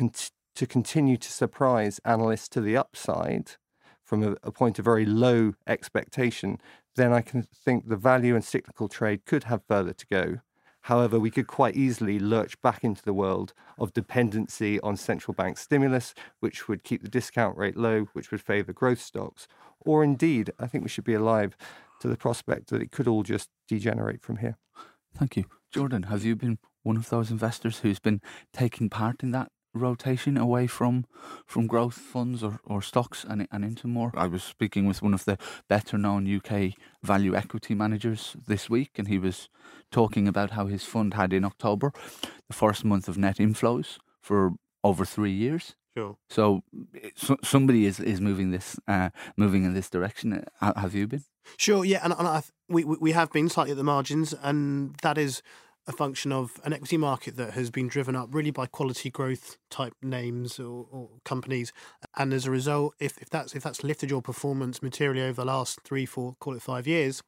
to 0.55 0.65
continue 0.65 1.17
to 1.17 1.31
surprise 1.31 1.99
analysts 2.05 2.49
to 2.49 2.61
the 2.61 2.77
upside 2.77 3.51
from 4.05 4.23
a, 4.23 4.35
a 4.43 4.51
point 4.51 4.79
of 4.79 4.85
very 4.85 5.05
low 5.05 5.53
expectation, 5.67 6.59
then 6.95 7.11
I 7.11 7.21
can 7.21 7.43
think 7.43 7.89
the 7.89 7.97
value 7.97 8.35
and 8.35 8.43
cyclical 8.43 8.87
trade 8.87 9.25
could 9.25 9.45
have 9.45 9.63
further 9.67 9.93
to 9.93 10.05
go. 10.05 10.39
However, 10.81 11.19
we 11.19 11.31
could 11.31 11.47
quite 11.47 11.75
easily 11.75 12.19
lurch 12.19 12.61
back 12.61 12.83
into 12.83 13.01
the 13.01 13.13
world 13.13 13.53
of 13.79 13.93
dependency 13.93 14.79
on 14.81 14.95
central 14.95 15.33
bank 15.33 15.57
stimulus, 15.57 16.13
which 16.41 16.67
would 16.67 16.83
keep 16.83 17.01
the 17.01 17.09
discount 17.09 17.57
rate 17.57 17.75
low, 17.75 18.05
which 18.13 18.29
would 18.29 18.41
favour 18.41 18.71
growth 18.71 19.01
stocks. 19.01 19.47
Or 19.79 20.03
indeed, 20.03 20.51
I 20.59 20.67
think 20.67 20.83
we 20.83 20.89
should 20.89 21.03
be 21.03 21.15
alive 21.15 21.57
to 22.01 22.07
the 22.07 22.15
prospect 22.15 22.69
that 22.69 22.83
it 22.83 22.91
could 22.91 23.07
all 23.07 23.23
just 23.23 23.49
degenerate 23.67 24.21
from 24.21 24.37
here. 24.37 24.57
Thank 25.15 25.35
you. 25.35 25.45
Jordan, 25.73 26.03
have 26.03 26.23
you 26.23 26.35
been 26.35 26.59
one 26.83 26.97
of 26.97 27.09
those 27.09 27.31
investors 27.31 27.79
who's 27.79 27.99
been 27.99 28.21
taking 28.53 28.89
part 28.89 29.23
in 29.23 29.31
that 29.31 29.51
rotation 29.75 30.37
away 30.37 30.67
from 30.67 31.05
from 31.45 31.67
growth 31.67 31.95
funds 31.95 32.43
or, 32.43 32.59
or 32.63 32.81
stocks 32.81 33.25
and, 33.27 33.47
and 33.51 33.63
into 33.63 33.87
more. 33.87 34.11
I 34.15 34.27
was 34.27 34.43
speaking 34.43 34.87
with 34.87 35.01
one 35.01 35.13
of 35.13 35.25
the 35.25 35.37
better 35.67 35.97
known 35.97 36.33
UK 36.33 36.73
value 37.03 37.35
equity 37.35 37.75
managers 37.75 38.35
this 38.47 38.69
week, 38.69 38.91
and 38.97 39.07
he 39.07 39.19
was 39.19 39.49
talking 39.91 40.27
about 40.27 40.51
how 40.51 40.67
his 40.67 40.83
fund 40.83 41.13
had 41.13 41.33
in 41.33 41.45
October 41.45 41.91
the 42.47 42.53
first 42.53 42.83
month 42.83 43.07
of 43.07 43.17
net 43.17 43.37
inflows 43.37 43.97
for 44.21 44.53
over 44.83 45.05
three 45.05 45.31
years. 45.31 45.75
Sure. 45.95 46.17
So, 46.29 46.63
so 47.15 47.37
somebody 47.41 47.85
is, 47.85 48.01
is 48.01 48.19
moving 48.19 48.51
this 48.51 48.77
uh, 48.87 49.09
moving 49.37 49.63
in 49.63 49.73
this 49.73 49.89
direction. 49.89 50.43
Have 50.59 50.93
you 50.93 51.07
been? 51.07 51.23
Sure. 51.57 51.85
Yeah, 51.85 52.01
and, 52.03 52.13
and 52.17 52.27
I, 52.27 52.43
we 52.67 52.83
we 52.83 53.11
have 53.13 53.31
been 53.31 53.47
slightly 53.47 53.71
at 53.71 53.77
the 53.77 53.83
margins, 53.83 54.33
and 54.41 54.95
that 55.03 55.17
is 55.17 55.41
a 55.87 55.91
function 55.91 56.31
of 56.31 56.59
an 56.63 56.73
equity 56.73 56.97
market 56.97 57.37
that 57.37 57.53
has 57.53 57.69
been 57.69 57.87
driven 57.87 58.15
up 58.15 58.33
really 58.33 58.51
by 58.51 58.65
quality 58.65 59.09
growth 59.09 59.57
type 59.69 59.93
names 60.01 60.59
or, 60.59 60.87
or, 60.91 61.09
companies, 61.23 61.71
and 62.17 62.33
as 62.33 62.45
a 62.45 62.51
result, 62.51 62.95
if, 62.99 63.17
if 63.19 63.29
that's 63.29 63.55
if 63.55 63.63
that's 63.63 63.83
lifted 63.83 64.09
your 64.09 64.21
performance 64.21 64.81
materially 64.81 65.21
over 65.21 65.41
the 65.41 65.45
last 65.45 65.81
three, 65.81 66.05
four, 66.05 66.35
call 66.39 66.55
it 66.55 66.61
five 66.61 66.87
years, 66.87 67.21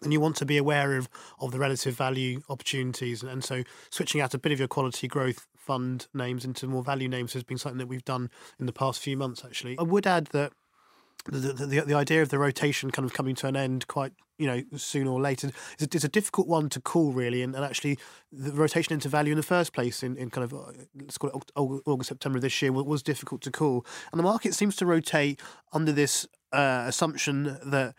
then 0.00 0.12
you 0.12 0.20
want 0.20 0.36
to 0.36 0.46
be 0.46 0.56
aware 0.56 0.96
of 0.96 1.08
of 1.40 1.52
the 1.52 1.58
relative 1.58 1.94
value 1.94 2.40
opportunities, 2.48 3.22
and, 3.22 3.44
so 3.44 3.62
switching 3.90 4.20
out 4.20 4.34
a 4.34 4.38
bit 4.38 4.52
of 4.52 4.58
your 4.58 4.68
quality 4.68 5.06
growth 5.06 5.46
fund 5.56 6.08
names 6.14 6.44
into 6.44 6.66
more 6.66 6.82
value 6.82 7.08
names 7.08 7.34
has 7.34 7.44
been 7.44 7.58
something 7.58 7.78
that 7.78 7.88
we've 7.88 8.04
done 8.04 8.30
in 8.58 8.66
the 8.66 8.72
past 8.72 9.00
few 9.00 9.16
months. 9.16 9.44
Actually, 9.44 9.78
I 9.78 9.82
would 9.82 10.06
add 10.06 10.26
that 10.28 10.52
the, 11.26 11.52
the, 11.52 11.80
the 11.82 11.94
idea 11.94 12.22
of 12.22 12.30
the 12.30 12.38
rotation 12.38 12.90
kind 12.90 13.04
of 13.06 13.12
coming 13.12 13.34
to 13.36 13.46
an 13.46 13.56
end 13.56 13.86
quite 13.86 14.12
you 14.38 14.46
know 14.46 14.62
sooner 14.76 15.10
or 15.10 15.20
later 15.20 15.48
is 15.78 15.86
a, 15.86 15.88
it's 15.92 16.04
a 16.04 16.08
difficult 16.08 16.46
one 16.46 16.68
to 16.68 16.80
call 16.80 17.12
really 17.12 17.42
and, 17.42 17.54
and 17.54 17.64
actually 17.64 17.98
the 18.32 18.52
rotation 18.52 18.92
into 18.92 19.08
value 19.08 19.32
in 19.32 19.36
the 19.36 19.42
first 19.42 19.72
place 19.72 20.02
in, 20.02 20.16
in 20.16 20.30
kind 20.30 20.44
of 20.44 20.54
uh, 20.54 20.72
let's 21.00 21.18
call 21.18 21.30
it 21.30 21.52
August 21.56 22.08
September 22.08 22.38
this 22.40 22.62
year 22.62 22.72
was 22.72 23.02
difficult 23.02 23.42
to 23.42 23.50
call 23.50 23.84
and 24.12 24.18
the 24.18 24.22
market 24.22 24.54
seems 24.54 24.76
to 24.76 24.86
rotate 24.86 25.40
under 25.72 25.92
this 25.92 26.26
uh, 26.52 26.84
assumption 26.86 27.58
that 27.64 27.94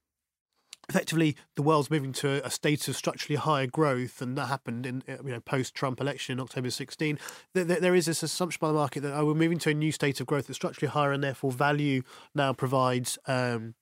effectively 0.89 1.36
the 1.55 1.62
world's 1.62 1.91
moving 1.91 2.12
to 2.12 2.43
a 2.46 2.50
state 2.50 2.88
of 2.88 2.96
structurally 2.96 3.38
higher 3.38 3.67
growth, 3.67 4.22
and 4.22 4.38
that 4.38 4.48
happened 4.48 4.86
in 4.86 5.03
uh, 5.08 5.17
you 5.24 5.31
know 5.31 5.39
post 5.39 5.75
Trump 5.75 6.01
election 6.01 6.34
in 6.34 6.39
October 6.39 6.69
16. 6.69 7.19
There, 7.53 7.63
there 7.63 7.96
is 7.96 8.08
this 8.08 8.24
assumption 8.24 8.58
by 8.60 8.69
the 8.69 8.74
market 8.74 9.01
that 9.01 9.13
oh, 9.15 9.25
we're 9.25 9.36
moving 9.36 9.60
to 9.60 9.69
a 9.69 9.74
new 9.74 9.91
state 9.91 10.19
of 10.19 10.27
growth 10.27 10.48
that's 10.48 10.58
structurally 10.58 10.91
higher, 10.91 11.12
and 11.12 11.24
therefore 11.24 11.51
value 11.51 12.01
now 12.36 12.51
provides. 12.53 13.17
Um, 13.27 13.75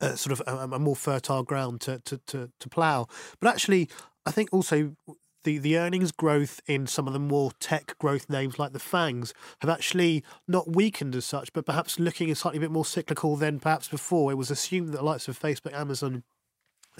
a 0.00 0.16
sort 0.16 0.38
of 0.38 0.42
a, 0.46 0.74
a 0.74 0.78
more 0.78 0.96
fertile 0.96 1.42
ground 1.42 1.80
to, 1.82 2.00
to, 2.00 2.18
to, 2.26 2.50
to 2.58 2.68
plough. 2.68 3.06
But 3.40 3.48
actually, 3.48 3.88
I 4.26 4.30
think 4.30 4.50
also 4.52 4.96
the, 5.44 5.58
the 5.58 5.78
earnings 5.78 6.12
growth 6.12 6.60
in 6.66 6.86
some 6.86 7.06
of 7.06 7.12
the 7.12 7.18
more 7.18 7.52
tech 7.60 7.96
growth 7.98 8.28
names 8.28 8.58
like 8.58 8.72
the 8.72 8.78
FANGs 8.78 9.32
have 9.60 9.70
actually 9.70 10.22
not 10.46 10.74
weakened 10.74 11.14
as 11.16 11.24
such, 11.24 11.52
but 11.52 11.66
perhaps 11.66 11.98
looking 11.98 12.30
a 12.30 12.34
slightly 12.34 12.58
bit 12.58 12.70
more 12.70 12.84
cyclical 12.84 13.36
than 13.36 13.58
perhaps 13.58 13.88
before. 13.88 14.30
It 14.30 14.36
was 14.36 14.50
assumed 14.50 14.88
that 14.88 14.98
the 14.98 15.04
likes 15.04 15.28
of 15.28 15.38
Facebook, 15.38 15.72
Amazon, 15.72 16.24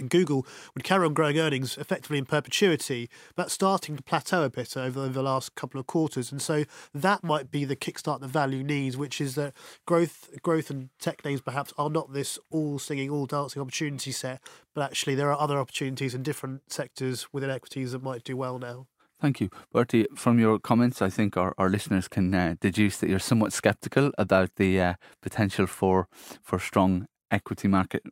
and 0.00 0.10
Google 0.10 0.46
would 0.74 0.84
carry 0.84 1.06
on 1.06 1.14
growing 1.14 1.38
earnings 1.38 1.78
effectively 1.78 2.18
in 2.18 2.24
perpetuity, 2.24 3.08
but 3.36 3.50
starting 3.50 3.96
to 3.96 4.02
plateau 4.02 4.44
a 4.44 4.50
bit 4.50 4.76
over, 4.76 5.08
the 5.08 5.22
last 5.22 5.54
couple 5.54 5.80
of 5.80 5.86
quarters. 5.86 6.32
And 6.32 6.40
so 6.40 6.64
that 6.94 7.22
might 7.22 7.50
be 7.50 7.64
the 7.64 7.76
kickstart 7.76 8.20
the 8.20 8.28
value 8.28 8.62
needs, 8.62 8.96
which 8.96 9.20
is 9.20 9.34
that 9.34 9.54
growth 9.86 10.30
growth 10.42 10.70
and 10.70 10.90
tech 10.98 11.24
names 11.24 11.40
perhaps 11.40 11.72
are 11.78 11.90
not 11.90 12.12
this 12.12 12.38
all 12.50 12.78
singing, 12.78 13.10
all 13.10 13.26
dancing 13.26 13.62
opportunity 13.62 14.12
set, 14.12 14.40
but 14.74 14.82
actually 14.82 15.14
there 15.14 15.30
are 15.32 15.40
other 15.40 15.58
opportunities 15.58 16.14
in 16.14 16.22
different 16.22 16.62
sectors 16.68 17.28
within 17.32 17.50
equities 17.50 17.92
that 17.92 18.02
might 18.02 18.24
do 18.24 18.36
well 18.36 18.58
now. 18.58 18.86
Thank 19.20 19.40
you. 19.40 19.50
Bertie, 19.70 20.06
from 20.16 20.38
your 20.38 20.58
comments, 20.58 21.02
I 21.02 21.10
think 21.10 21.36
our, 21.36 21.54
our 21.58 21.68
listeners 21.68 22.08
can 22.08 22.34
uh, 22.34 22.54
deduce 22.58 22.96
that 22.98 23.10
you're 23.10 23.18
somewhat 23.18 23.52
sceptical 23.52 24.12
about 24.16 24.52
the 24.56 24.80
uh, 24.80 24.94
potential 25.20 25.66
for 25.66 26.08
for 26.42 26.58
strong 26.58 27.06
equity 27.30 27.68
market 27.68 28.02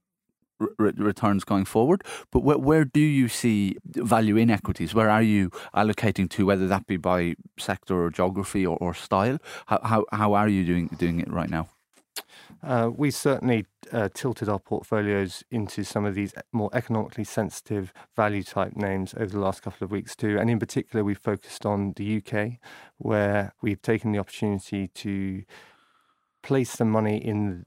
re- 0.58 0.92
returns 0.96 1.44
going 1.44 1.64
forward. 1.64 2.04
But 2.30 2.40
where, 2.40 2.58
where 2.58 2.84
do 2.84 3.00
you 3.00 3.28
see 3.28 3.76
value 3.84 4.36
inequities? 4.36 4.94
Where 4.94 5.10
are 5.10 5.22
you 5.22 5.50
allocating 5.74 6.28
to, 6.30 6.46
whether 6.46 6.66
that 6.68 6.86
be 6.86 6.96
by 6.96 7.34
sector 7.58 8.02
or 8.02 8.10
geography 8.10 8.66
or, 8.66 8.76
or 8.78 8.94
style? 8.94 9.38
How, 9.66 9.80
how, 9.82 10.04
how 10.12 10.34
are 10.34 10.48
you 10.48 10.64
doing, 10.64 10.88
doing 10.98 11.20
it 11.20 11.30
right 11.30 11.50
now? 11.50 11.68
Uh, 12.62 12.90
we 12.94 13.10
certainly 13.10 13.66
uh, 13.92 14.08
tilted 14.12 14.48
our 14.48 14.58
portfolios 14.58 15.44
into 15.50 15.84
some 15.84 16.04
of 16.04 16.14
these 16.14 16.34
more 16.52 16.70
economically 16.72 17.24
sensitive 17.24 17.92
value 18.16 18.42
type 18.42 18.74
names 18.74 19.14
over 19.14 19.30
the 19.30 19.38
last 19.38 19.62
couple 19.62 19.84
of 19.84 19.90
weeks 19.90 20.16
too. 20.16 20.38
And 20.38 20.50
in 20.50 20.58
particular, 20.58 21.04
we 21.04 21.14
focused 21.14 21.64
on 21.64 21.92
the 21.96 22.16
UK, 22.16 22.58
where 22.96 23.54
we've 23.62 23.80
taken 23.80 24.12
the 24.12 24.18
opportunity 24.18 24.88
to 24.88 25.44
place 26.42 26.70
some 26.70 26.90
money 26.90 27.18
in 27.18 27.64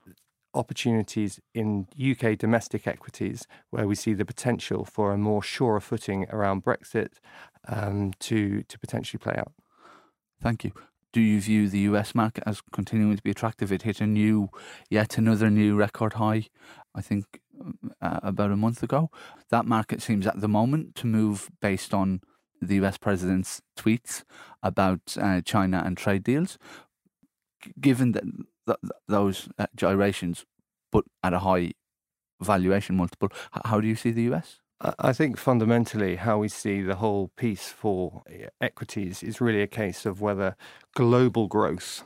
opportunities 0.54 1.40
in 1.54 1.88
UK 2.00 2.38
domestic 2.38 2.88
equities 2.88 3.48
where 3.70 3.88
we 3.88 3.96
see 3.96 4.14
the 4.14 4.26
potential 4.26 4.86
for 4.86 5.14
a 5.14 5.18
more 5.18 5.42
sure 5.42 5.80
footing 5.80 6.26
around 6.30 6.64
Brexit 6.64 7.14
um, 7.68 8.14
to 8.20 8.64
to 8.64 8.80
potentially 8.80 9.20
play 9.20 9.36
out. 9.38 9.54
Thank 10.42 10.64
you. 10.64 10.72
Do 11.14 11.20
you 11.20 11.42
view 11.42 11.68
the 11.68 11.80
US 11.80 12.16
market 12.16 12.44
as 12.48 12.62
continuing 12.72 13.18
to 13.18 13.24
be 13.24 13.32
attractive? 13.32 13.72
It 13.72 13.82
hit 13.82 14.00
a 14.00 14.08
new, 14.08 14.50
yet 14.90 15.18
another 15.18 15.50
new 15.50 15.76
record 15.76 16.14
high, 16.14 16.48
I 16.96 17.02
think, 17.02 17.42
uh, 18.02 18.20
about 18.24 18.52
a 18.52 18.56
month 18.56 18.82
ago. 18.82 19.10
That 19.50 19.66
market 19.66 20.02
seems 20.02 20.26
at 20.26 20.40
the 20.40 20.48
moment 20.48 20.96
to 20.96 21.08
move 21.08 21.50
based 21.62 21.94
on 21.94 22.22
the 22.62 22.76
US 22.76 22.98
president's 22.98 23.62
tweets 23.78 24.24
about 24.64 25.18
uh, 25.20 25.42
China 25.42 25.84
and 25.86 25.98
trade 25.98 26.24
deals. 26.24 26.58
Given 27.80 28.14
that 28.14 28.24
th- 28.66 28.80
those 29.08 29.50
uh, 29.58 29.68
gyrations, 29.76 30.46
but 30.92 31.06
at 31.24 31.34
a 31.34 31.40
high 31.40 31.72
valuation 32.42 32.96
multiple, 32.96 33.30
h- 33.56 33.62
how 33.66 33.80
do 33.82 33.88
you 33.88 33.96
see 33.96 34.12
the 34.12 34.24
US? 34.34 34.60
I 34.98 35.14
think 35.14 35.38
fundamentally, 35.38 36.16
how 36.16 36.40
we 36.40 36.48
see 36.48 36.82
the 36.82 36.96
whole 36.96 37.28
piece 37.36 37.70
for 37.70 38.24
equities 38.60 39.22
is 39.22 39.40
really 39.40 39.62
a 39.62 39.68
case 39.68 40.08
of 40.08 40.22
whether 40.22 40.56
global 40.96 41.48
growth 41.48 42.04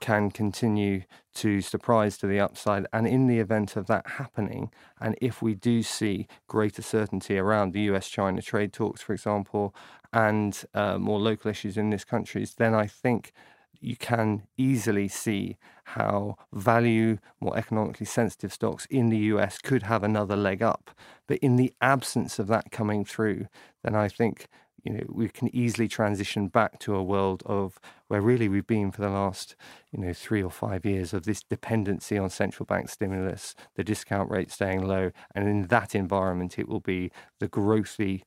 can 0.00 0.30
continue 0.30 1.02
to 1.34 1.60
surprise 1.60 2.18
to 2.18 2.26
the 2.26 2.40
upside. 2.40 2.86
And 2.92 3.06
in 3.06 3.26
the 3.26 3.38
event 3.38 3.76
of 3.76 3.86
that 3.86 4.06
happening, 4.06 4.70
and 5.00 5.16
if 5.20 5.40
we 5.40 5.54
do 5.54 5.82
see 5.82 6.26
greater 6.46 6.82
certainty 6.82 7.38
around 7.38 7.72
the 7.72 7.82
US 7.92 8.08
China 8.08 8.42
trade 8.42 8.72
talks, 8.72 9.00
for 9.00 9.12
example, 9.12 9.74
and 10.12 10.62
uh, 10.74 10.98
more 10.98 11.18
local 11.18 11.50
issues 11.50 11.76
in 11.76 11.90
these 11.90 12.04
countries, 12.04 12.54
then 12.54 12.74
I 12.74 12.86
think 12.86 13.32
you 13.80 13.96
can 13.96 14.42
easily 14.56 15.08
see 15.08 15.56
how 15.84 16.36
value, 16.52 17.18
more 17.40 17.56
economically 17.56 18.06
sensitive 18.06 18.52
stocks 18.52 18.86
in 18.90 19.08
the 19.08 19.18
US 19.18 19.58
could 19.58 19.84
have 19.84 20.02
another 20.02 20.36
leg 20.36 20.62
up. 20.62 20.90
But 21.26 21.38
in 21.38 21.56
the 21.56 21.72
absence 21.80 22.38
of 22.38 22.46
that 22.48 22.70
coming 22.70 23.04
through, 23.04 23.46
then 23.82 23.94
I 23.94 24.08
think 24.08 24.48
you 24.84 24.92
know 24.94 25.04
we 25.08 25.28
can 25.28 25.54
easily 25.54 25.88
transition 25.88 26.48
back 26.48 26.78
to 26.80 26.94
a 26.94 27.02
world 27.02 27.42
of 27.46 27.78
where 28.08 28.20
really 28.22 28.48
we've 28.48 28.66
been 28.66 28.90
for 28.90 29.02
the 29.02 29.10
last 29.10 29.54
you 29.92 29.98
know 30.00 30.12
three 30.12 30.42
or 30.42 30.50
five 30.50 30.84
years 30.86 31.12
of 31.12 31.24
this 31.24 31.42
dependency 31.42 32.16
on 32.18 32.30
central 32.30 32.66
bank 32.66 32.88
stimulus, 32.88 33.54
the 33.76 33.84
discount 33.84 34.30
rate 34.30 34.50
staying 34.50 34.82
low, 34.86 35.10
and 35.34 35.48
in 35.48 35.62
that 35.68 35.94
environment 35.94 36.58
it 36.58 36.68
will 36.68 36.80
be 36.80 37.10
the 37.40 37.48
growthy 37.48 38.22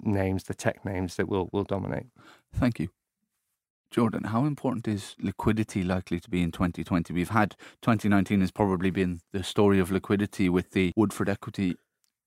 names, 0.00 0.44
the 0.44 0.54
tech 0.54 0.84
names 0.84 1.16
that 1.16 1.28
will 1.28 1.48
will 1.52 1.64
dominate. 1.64 2.06
Thank 2.54 2.78
you. 2.80 2.95
Jordan, 3.90 4.24
how 4.24 4.44
important 4.44 4.88
is 4.88 5.14
liquidity 5.20 5.82
likely 5.82 6.20
to 6.20 6.28
be 6.28 6.42
in 6.42 6.52
2020? 6.52 7.12
We've 7.14 7.30
had 7.30 7.56
2019 7.82 8.40
has 8.40 8.50
probably 8.50 8.90
been 8.90 9.20
the 9.32 9.42
story 9.42 9.78
of 9.78 9.90
liquidity 9.90 10.48
with 10.48 10.72
the 10.72 10.92
Woodford 10.96 11.28
Equity 11.28 11.76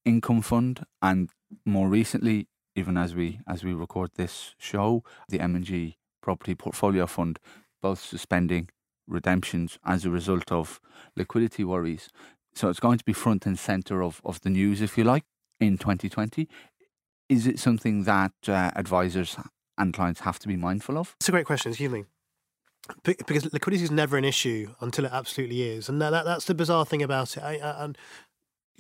Income 0.06 0.42
Fund, 0.42 0.86
and 1.02 1.30
more 1.66 1.88
recently, 1.88 2.48
even 2.76 2.98
as 2.98 3.14
we 3.14 3.42
as 3.48 3.64
we 3.64 3.74
record 3.74 4.12
this 4.16 4.56
show, 4.58 5.04
the 5.28 5.40
M&G 5.42 5.98
Property 6.22 6.56
Portfolio 6.56 7.06
Fund, 7.06 7.40
both 7.82 8.00
suspending 8.00 8.70
redemptions 9.08 9.78
as 9.86 10.06
a 10.06 10.10
result 10.10 10.52
of 10.52 10.80
liquidity 11.16 11.64
worries. 11.64 12.10
So 12.54 12.70
it's 12.70 12.80
going 12.80 12.98
to 12.98 13.06
be 13.06 13.14
front 13.14 13.46
and 13.46 13.60
center 13.60 14.02
of, 14.02 14.22
of 14.26 14.42
the 14.42 14.50
news, 14.50 14.82
if 14.82 14.98
you 14.98 15.04
like, 15.04 15.24
in 15.60 15.78
2020. 15.78 16.48
Is 17.28 17.46
it 17.46 17.60
something 17.60 18.04
that 18.06 18.32
uh, 18.48 18.72
advisors 18.76 19.38
and 19.80 19.94
clients 19.94 20.22
have 20.22 20.38
to 20.40 20.48
be 20.48 20.56
mindful 20.56 20.98
of? 20.98 21.16
It's 21.20 21.30
a 21.30 21.32
great 21.32 21.46
question, 21.46 21.72
excuse 21.72 21.92
me. 21.92 22.06
Because 23.04 23.52
liquidity 23.54 23.84
is 23.84 23.92
never 23.92 24.18
an 24.18 24.26
issue 24.26 24.74
until 24.82 25.06
it 25.06 25.12
absolutely 25.12 25.62
is, 25.62 25.90
and 25.90 26.02
that, 26.02 26.10
that 26.10 26.26
that's 26.26 26.46
the 26.46 26.56
bizarre 26.56 26.86
thing 26.86 27.04
about 27.04 27.38
it. 27.38 27.44
I, 27.44 27.58
I, 27.58 27.84
and 27.84 27.98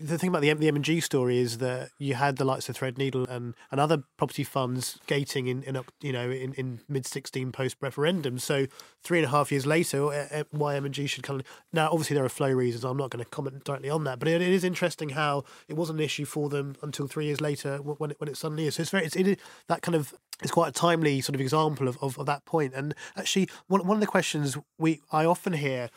the 0.01 0.17
thing 0.17 0.29
about 0.29 0.41
the 0.41 0.53
the 0.53 0.67
M&G 0.67 0.99
story 0.99 1.37
is 1.37 1.57
that 1.59 1.89
you 1.97 2.15
had 2.15 2.37
the 2.37 2.45
likes 2.45 2.69
of 2.69 2.77
Threadneedle 2.77 3.29
and, 3.29 3.53
and 3.71 3.79
other 3.79 4.03
property 4.17 4.43
funds 4.43 4.99
gating 5.07 5.47
in, 5.47 5.63
in 5.63 5.79
you 6.01 6.13
know 6.13 6.29
in, 6.29 6.53
in 6.53 6.81
mid 6.87 7.05
sixteen 7.05 7.51
post 7.51 7.77
referendum. 7.81 8.39
So 8.39 8.67
three 9.03 9.19
and 9.19 9.27
a 9.27 9.29
half 9.29 9.51
years 9.51 9.65
later, 9.65 10.05
uh, 10.07 10.27
uh, 10.31 10.43
why 10.51 10.75
M&G 10.75 11.07
should 11.07 11.23
come 11.23 11.41
now? 11.73 11.89
Obviously, 11.91 12.15
there 12.15 12.25
are 12.25 12.29
flow 12.29 12.51
reasons. 12.51 12.83
I'm 12.83 12.97
not 12.97 13.09
going 13.09 13.23
to 13.23 13.29
comment 13.29 13.63
directly 13.63 13.89
on 13.89 14.03
that, 14.05 14.19
but 14.19 14.27
it, 14.27 14.41
it 14.41 14.49
is 14.49 14.63
interesting 14.63 15.09
how 15.09 15.43
it 15.67 15.75
wasn't 15.75 15.99
an 15.99 16.05
issue 16.05 16.25
for 16.25 16.49
them 16.49 16.75
until 16.81 17.07
three 17.07 17.25
years 17.25 17.41
later 17.41 17.77
when 17.77 18.11
it, 18.11 18.19
when 18.19 18.29
it 18.29 18.37
suddenly 18.37 18.67
is. 18.67 18.75
So 18.75 18.81
it's 18.81 18.91
very 18.91 19.05
it's 19.05 19.15
it, 19.15 19.39
that 19.67 19.81
kind 19.81 19.95
of 19.95 20.13
it's 20.41 20.51
quite 20.51 20.69
a 20.69 20.71
timely 20.71 21.19
sort 21.21 21.35
of 21.35 21.41
example 21.41 21.87
of, 21.87 21.97
of, 22.01 22.17
of 22.17 22.25
that 22.25 22.45
point. 22.45 22.73
And 22.73 22.95
actually, 23.17 23.49
one 23.67 23.85
one 23.85 23.97
of 23.97 24.01
the 24.01 24.07
questions 24.07 24.57
we 24.77 25.01
I 25.11 25.25
often 25.25 25.53
hear 25.53 25.89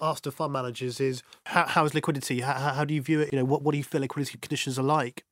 asked 0.00 0.26
of 0.26 0.34
fund 0.34 0.52
managers 0.52 1.00
is 1.00 1.22
how, 1.46 1.66
how 1.66 1.84
is 1.84 1.94
liquidity? 1.94 2.40
How, 2.40 2.54
how 2.54 2.84
do 2.84 2.94
you 2.94 3.02
view 3.02 3.20
it? 3.20 3.32
You 3.32 3.38
know, 3.38 3.44
what, 3.44 3.62
what 3.62 3.72
do 3.72 3.78
you 3.78 3.84
feel 3.84 4.00
liquidity 4.00 4.38
conditions 4.38 4.78
are 4.78 4.82
like? 4.82 5.24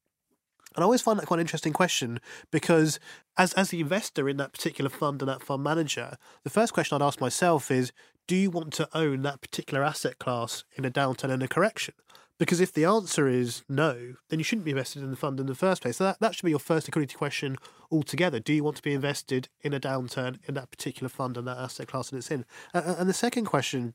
And 0.75 0.83
I 0.83 0.85
always 0.85 1.03
find 1.03 1.19
that 1.19 1.27
quite 1.27 1.37
an 1.37 1.43
interesting 1.43 1.73
question 1.73 2.19
because 2.51 2.99
as 3.37 3.53
as 3.55 3.71
the 3.71 3.81
investor 3.81 4.29
in 4.29 4.39
that 4.39 4.53
particular 4.53 4.89
fund 4.89 5.21
and 5.21 5.29
that 5.29 5.43
fund 5.43 5.63
manager, 5.63 6.17
the 6.45 6.51
first 6.51 6.73
question 6.73 6.95
I'd 6.95 7.05
ask 7.05 7.21
myself 7.21 7.71
is, 7.71 7.93
do 8.27 8.37
you 8.37 8.51
want 8.51 8.73
to 8.75 8.89
own 8.95 9.23
that 9.23 9.41
particular 9.41 9.83
asset 9.83 10.19
class 10.19 10.65
in 10.75 10.85
a 10.85 10.91
downturn 10.91 11.31
and 11.31 11.43
a 11.43 11.49
correction? 11.49 11.95
Because 12.39 12.61
if 12.61 12.73
the 12.73 12.85
answer 12.85 13.29
is 13.29 13.63
no, 13.69 14.15
then 14.29 14.41
you 14.41 14.45
shouldn't 14.45 14.65
be 14.65 14.73
invested 14.73 15.03
in 15.03 15.11
the 15.11 15.17
fund 15.17 15.39
in 15.39 15.47
the 15.47 15.55
first 15.55 15.83
place. 15.83 15.99
So 15.99 16.05
that, 16.05 16.21
that 16.21 16.35
should 16.35 16.45
be 16.45 16.51
your 16.51 16.59
first 16.59 16.89
liquidity 16.89 17.15
question 17.15 17.57
altogether. 17.91 18.41
Do 18.41 18.53
you 18.53 18.65
want 18.65 18.77
to 18.79 18.83
be 18.83 18.95
invested 18.95 19.49
in 19.61 19.73
a 19.73 19.79
downturn 19.79 20.39
in 20.49 20.55
that 20.55 20.71
particular 20.71 21.09
fund 21.09 21.37
and 21.37 21.47
that 21.47 21.59
asset 21.59 21.89
class 21.89 22.11
that 22.11 22.17
it's 22.17 22.31
in? 22.31 22.45
And 22.73 23.09
the 23.09 23.15
second 23.15 23.45
question 23.45 23.95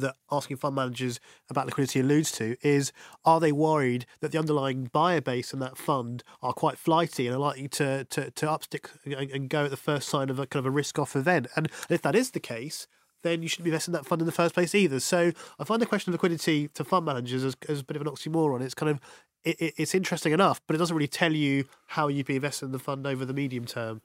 that 0.00 0.16
asking 0.30 0.56
fund 0.56 0.74
managers 0.74 1.20
about 1.50 1.66
liquidity 1.66 2.00
alludes 2.00 2.32
to 2.32 2.56
is 2.62 2.92
are 3.24 3.40
they 3.40 3.52
worried 3.52 4.06
that 4.20 4.32
the 4.32 4.38
underlying 4.38 4.88
buyer 4.92 5.20
base 5.20 5.52
in 5.52 5.58
that 5.60 5.76
fund 5.76 6.22
are 6.42 6.52
quite 6.52 6.78
flighty 6.78 7.26
and 7.26 7.36
are 7.36 7.40
likely 7.40 7.68
to 7.68 8.04
to, 8.04 8.30
to 8.30 8.46
upstick 8.46 8.88
and 9.04 9.48
go 9.48 9.64
at 9.64 9.70
the 9.70 9.76
first 9.76 10.08
sign 10.08 10.30
of 10.30 10.38
a 10.38 10.46
kind 10.46 10.60
of 10.60 10.66
a 10.66 10.70
risk 10.70 10.98
off 10.98 11.16
event? 11.16 11.46
And 11.56 11.68
if 11.88 12.02
that 12.02 12.14
is 12.14 12.30
the 12.30 12.40
case, 12.40 12.86
then 13.22 13.42
you 13.42 13.48
shouldn't 13.48 13.64
be 13.64 13.70
investing 13.70 13.92
that 13.92 14.06
fund 14.06 14.22
in 14.22 14.26
the 14.26 14.32
first 14.32 14.54
place 14.54 14.74
either. 14.74 15.00
So 15.00 15.32
I 15.58 15.64
find 15.64 15.82
the 15.82 15.86
question 15.86 16.10
of 16.10 16.14
liquidity 16.14 16.68
to 16.68 16.84
fund 16.84 17.04
managers 17.04 17.44
as, 17.44 17.56
as 17.68 17.80
a 17.80 17.84
bit 17.84 17.96
of 17.96 18.02
an 18.02 18.08
oxymoron. 18.08 18.62
It's 18.62 18.74
kind 18.74 18.90
of 18.90 19.00
it, 19.44 19.74
it's 19.76 19.94
interesting 19.94 20.32
enough, 20.32 20.60
but 20.66 20.74
it 20.74 20.78
doesn't 20.78 20.96
really 20.96 21.08
tell 21.08 21.32
you 21.32 21.64
how 21.86 22.08
you'd 22.08 22.26
be 22.26 22.36
investing 22.36 22.68
in 22.68 22.72
the 22.72 22.78
fund 22.78 23.06
over 23.06 23.24
the 23.24 23.34
medium 23.34 23.64
term. 23.64 24.02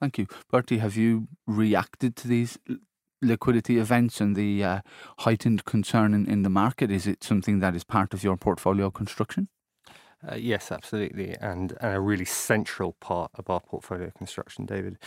Thank 0.00 0.18
you. 0.18 0.26
Bertie, 0.50 0.78
have 0.78 0.96
you 0.96 1.28
reacted 1.46 2.16
to 2.16 2.28
these 2.28 2.58
liquidity 3.22 3.78
events 3.78 4.20
and 4.20 4.36
the 4.36 4.62
uh, 4.62 4.80
heightened 5.20 5.64
concern 5.64 6.14
in, 6.14 6.26
in 6.26 6.42
the 6.42 6.50
market? 6.50 6.90
Is 6.90 7.06
it 7.06 7.24
something 7.24 7.60
that 7.60 7.74
is 7.74 7.84
part 7.84 8.14
of 8.14 8.22
your 8.22 8.36
portfolio 8.36 8.90
construction? 8.90 9.48
Uh, 10.26 10.34
yes, 10.34 10.72
absolutely, 10.72 11.36
and, 11.40 11.76
and 11.80 11.94
a 11.94 12.00
really 12.00 12.24
central 12.24 12.92
part 12.94 13.30
of 13.34 13.50
our 13.50 13.60
portfolio 13.60 14.10
construction, 14.16 14.64
David. 14.64 14.98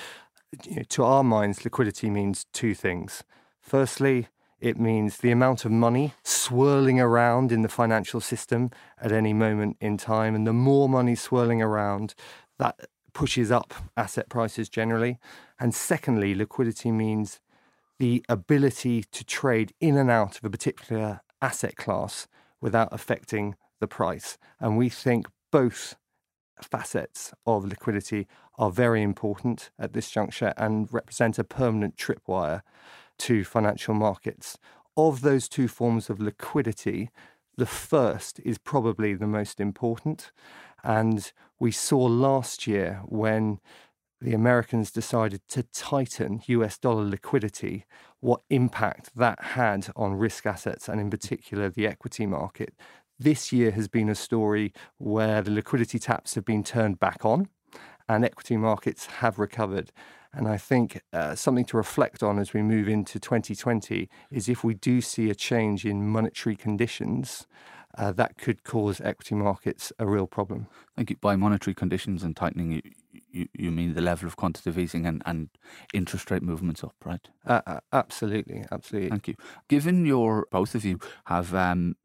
You 0.66 0.78
know, 0.78 0.84
to 0.90 1.04
our 1.04 1.24
minds, 1.24 1.64
liquidity 1.64 2.10
means 2.10 2.46
two 2.54 2.74
things. 2.74 3.24
Firstly, 3.60 4.28
it 4.60 4.80
means 4.80 5.18
the 5.18 5.32
amount 5.32 5.66
of 5.66 5.72
money 5.72 6.14
swirling 6.24 7.00
around 7.00 7.52
in 7.52 7.62
the 7.62 7.70
financial 7.70 8.20
system 8.20 8.72
at 9.02 9.12
any 9.12 9.34
moment 9.34 9.78
in 9.80 9.98
time. 9.98 10.36
And 10.36 10.46
the 10.46 10.54
more 10.54 10.90
money 10.90 11.16
swirling 11.16 11.62
around, 11.62 12.14
that 12.58 12.76
pushes 13.14 13.52
up 13.52 13.74
asset 13.96 14.28
prices 14.30 14.68
generally. 14.68 15.18
And 15.60 15.74
secondly, 15.74 16.36
liquidity 16.36 16.92
means 16.92 17.40
the 18.00 18.26
ability 18.30 19.04
to 19.12 19.24
trade 19.24 19.74
in 19.80 19.98
and 19.98 20.10
out 20.10 20.38
of 20.38 20.46
a 20.46 20.50
particular 20.50 21.22
asset 21.42 21.76
class 21.76 22.28
without 22.62 22.90
affecting 22.92 23.56
the 23.80 23.88
price. 23.88 24.38
And 24.60 24.78
we 24.78 24.90
think 24.90 25.28
both 25.52 25.96
facets 26.62 27.34
of 27.46 27.66
liquidity 27.66 28.28
are 28.58 28.72
very 28.72 29.02
important 29.02 29.70
at 29.80 29.94
this 29.94 30.10
juncture 30.10 30.54
and 30.58 30.92
represent 30.92 31.40
a 31.40 31.44
permanent 31.44 31.96
tripwire 31.96 32.62
to 33.20 33.44
financial 33.44 33.94
markets. 33.94 34.58
Of 34.98 35.22
those 35.22 35.48
two 35.48 35.68
forms 35.68 36.10
of 36.10 36.20
liquidity, 36.20 37.10
the 37.58 37.66
first 37.66 38.40
is 38.44 38.58
probably 38.58 39.14
the 39.14 39.28
most 39.28 39.60
important. 39.60 40.32
And 40.84 41.32
we 41.60 41.72
saw 41.72 42.00
last 42.00 42.68
year 42.68 43.02
when 43.06 43.60
the 44.22 44.34
Americans 44.34 44.92
decided 44.92 45.42
to 45.50 45.64
tighten 45.64 46.42
US 46.48 46.78
dollar 46.78 47.04
liquidity, 47.04 47.86
what 48.20 48.42
impact 48.50 49.12
that 49.16 49.40
had 49.40 49.88
on 49.96 50.14
risk 50.14 50.46
assets 50.46 50.90
and, 50.90 51.00
in 51.00 51.10
particular, 51.10 51.70
the 51.70 51.88
equity 51.88 52.26
market. 52.26 52.74
This 53.18 53.52
year 53.52 53.72
has 53.72 53.88
been 53.88 54.10
a 54.10 54.16
story 54.16 54.74
where 54.98 55.42
the 55.42 55.52
liquidity 55.52 56.00
taps 56.00 56.36
have 56.36 56.46
been 56.46 56.64
turned 56.64 57.00
back 57.00 57.26
on 57.26 57.50
and 58.08 58.26
equity 58.26 58.58
markets 58.58 59.06
have 59.06 59.40
recovered. 59.40 59.92
And 60.34 60.48
I 60.48 60.58
think 60.58 61.02
uh, 61.12 61.36
something 61.36 61.66
to 61.66 61.78
reflect 61.78 62.22
on 62.22 62.40
as 62.40 62.54
we 62.54 62.62
move 62.62 62.88
into 62.88 63.20
2020 63.20 64.10
is 64.32 64.50
if 64.50 64.64
we 64.64 64.74
do 64.74 65.02
see 65.02 65.30
a 65.30 65.36
change 65.36 65.86
in 65.86 66.08
monetary 66.08 66.56
conditions, 66.56 67.48
uh, 67.98 68.12
that 68.14 68.38
could 68.38 68.64
cause 68.64 69.02
equity 69.02 69.36
markets 69.36 69.92
a 69.98 70.06
real 70.06 70.28
problem. 70.28 70.68
Thank 70.96 71.10
you. 71.10 71.18
By 71.20 71.36
monetary 71.36 71.74
conditions 71.74 72.24
and 72.24 72.36
tightening, 72.36 72.82
you, 73.32 73.48
you, 73.54 73.72
mean 73.72 73.94
the 73.94 74.02
level 74.02 74.28
of 74.28 74.36
quantitative 74.36 74.78
easing 74.78 75.06
and, 75.06 75.22
and 75.26 75.50
interest 75.94 76.32
rate 76.32 76.42
movements 76.42 76.84
up, 76.84 76.96
right? 77.06 77.28
Uh, 77.46 77.62
uh 77.66 77.80
absolutely, 77.94 78.66
absolutely. 78.72 79.10
Thank 79.10 79.28
you. 79.28 79.36
Given 79.68 80.06
your 80.06 80.48
both 80.52 80.76
of 80.76 80.86
you 80.86 81.00
have 81.26 81.54
um, 81.54 81.96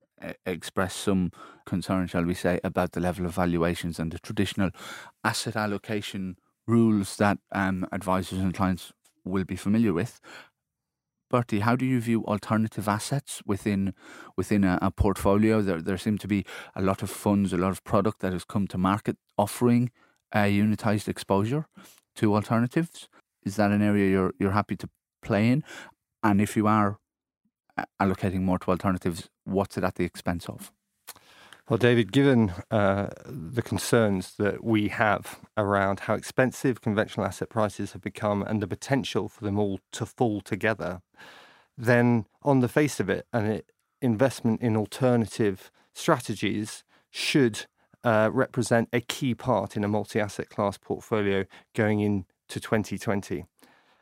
expressed 0.47 0.99
some 0.99 1.33
concern, 1.67 2.07
shall 2.07 2.25
we 2.25 2.35
say, 2.35 2.61
about 2.65 2.93
the 2.93 3.01
level 3.01 3.27
of 3.27 3.35
valuations 3.35 3.99
and 3.99 4.13
the 4.13 4.19
traditional 4.19 4.71
asset 5.23 5.57
allocation 5.57 6.37
rules 6.67 7.17
that 7.17 7.39
um, 7.53 7.87
advisors 7.93 8.39
and 8.39 8.55
clients 8.55 8.93
will 9.25 9.45
be 9.45 9.57
familiar 9.57 9.93
with. 9.93 10.21
Bertie, 11.31 11.61
how 11.61 11.75
do 11.75 11.85
you 11.85 12.01
view 12.01 12.25
alternative 12.27 12.87
assets 12.87 13.43
within 13.45 13.95
within 14.37 14.63
a, 14.63 14.79
a, 14.81 14.91
portfolio? 14.91 15.63
There 15.63 15.83
there 15.83 15.99
seem 15.99 16.19
to 16.19 16.29
be 16.29 16.45
a 16.77 16.83
lot 16.83 17.03
of 17.03 17.11
funds, 17.11 17.53
a 17.53 17.57
lot 17.57 17.73
of 17.73 17.83
product 17.83 18.21
that 18.21 18.33
has 18.33 18.45
come 18.45 18.67
to 18.69 18.79
market 18.79 19.17
offering 19.37 19.91
a 20.35 20.53
unitized 20.53 21.09
exposure 21.09 21.67
to 22.17 22.35
alternatives. 22.35 23.09
Is 23.45 23.57
that 23.57 23.71
an 23.71 23.83
area 23.83 24.11
you're 24.11 24.33
you're 24.39 24.53
happy 24.53 24.77
to 24.77 24.89
play 25.23 25.49
in? 25.49 25.65
And 26.23 26.41
if 26.41 26.57
you 26.57 26.67
are 26.67 26.99
allocating 28.01 28.41
more 28.41 28.59
to 28.59 28.71
alternatives, 28.71 29.29
what's 29.45 29.77
it 29.77 29.85
at 29.85 29.97
the 29.97 30.05
expense 30.05 30.49
of? 30.49 30.73
Well, 31.69 31.79
David, 31.79 32.13
given 32.13 32.53
uh, 32.71 33.09
the 33.25 33.63
concerns 33.63 34.35
that 34.37 34.63
we 34.63 34.89
have 34.89 35.41
around 35.57 36.01
how 36.01 36.15
expensive 36.15 36.83
conventional 36.83 37.25
asset 37.25 37.49
prices 37.49 37.93
have 37.93 38.03
become 38.03 38.43
and 38.43 38.61
the 38.61 38.67
potential 38.67 39.31
for 39.31 39.45
them 39.45 39.59
all 39.59 39.81
to 39.93 40.05
fall 40.05 40.43
together, 40.43 41.01
then 41.79 42.27
on 42.43 42.61
the 42.61 42.69
face 42.69 43.01
of 43.01 43.09
it, 43.09 43.27
an 43.33 43.63
investment 44.03 44.61
in 44.61 44.77
alternative 44.77 45.71
strategies 45.95 46.85
should 47.11 47.65
uh, 48.05 48.31
represent 48.33 48.89
a 48.93 49.01
key 49.01 49.35
part 49.35 49.77
in 49.77 49.83
a 49.83 49.89
multi 49.89 50.21
asset 50.21 50.49
class 50.51 50.79
portfolio 50.79 51.45
going 51.75 52.01
into 52.01 52.61
2020. 52.61 53.47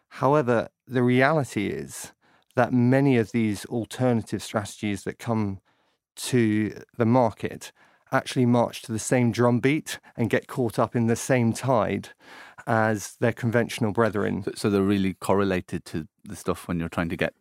However, 0.09 0.69
the 0.87 1.03
reality 1.03 1.69
is 1.69 2.13
that 2.55 2.73
many 2.73 3.17
of 3.17 3.33
these 3.33 3.65
alternative 3.67 4.43
strategies 4.43 5.05
that 5.05 5.19
come 5.19 5.61
to 6.15 6.83
the 6.99 7.07
market 7.07 7.73
actually 8.11 8.45
march 8.45 8.83
to 8.83 8.93
the 8.93 8.99
same 8.99 9.33
drumbeat 9.33 9.99
and 10.17 10.29
get 10.29 10.47
caught 10.47 10.79
up 10.79 10.95
in 10.95 11.07
the 11.07 11.17
same 11.17 11.53
tide 11.53 12.11
as 12.67 13.17
their 13.21 13.33
conventional 13.33 13.93
brethren. 13.93 14.45
So 14.55 14.69
they're 14.69 14.83
really 14.83 15.15
correlated 15.15 15.85
to 15.87 16.07
the 16.25 16.37
stuff 16.37 16.69
when 16.69 16.79
you're 16.79 16.91
trying 16.91 17.09
to 17.09 17.17
get 17.17 17.35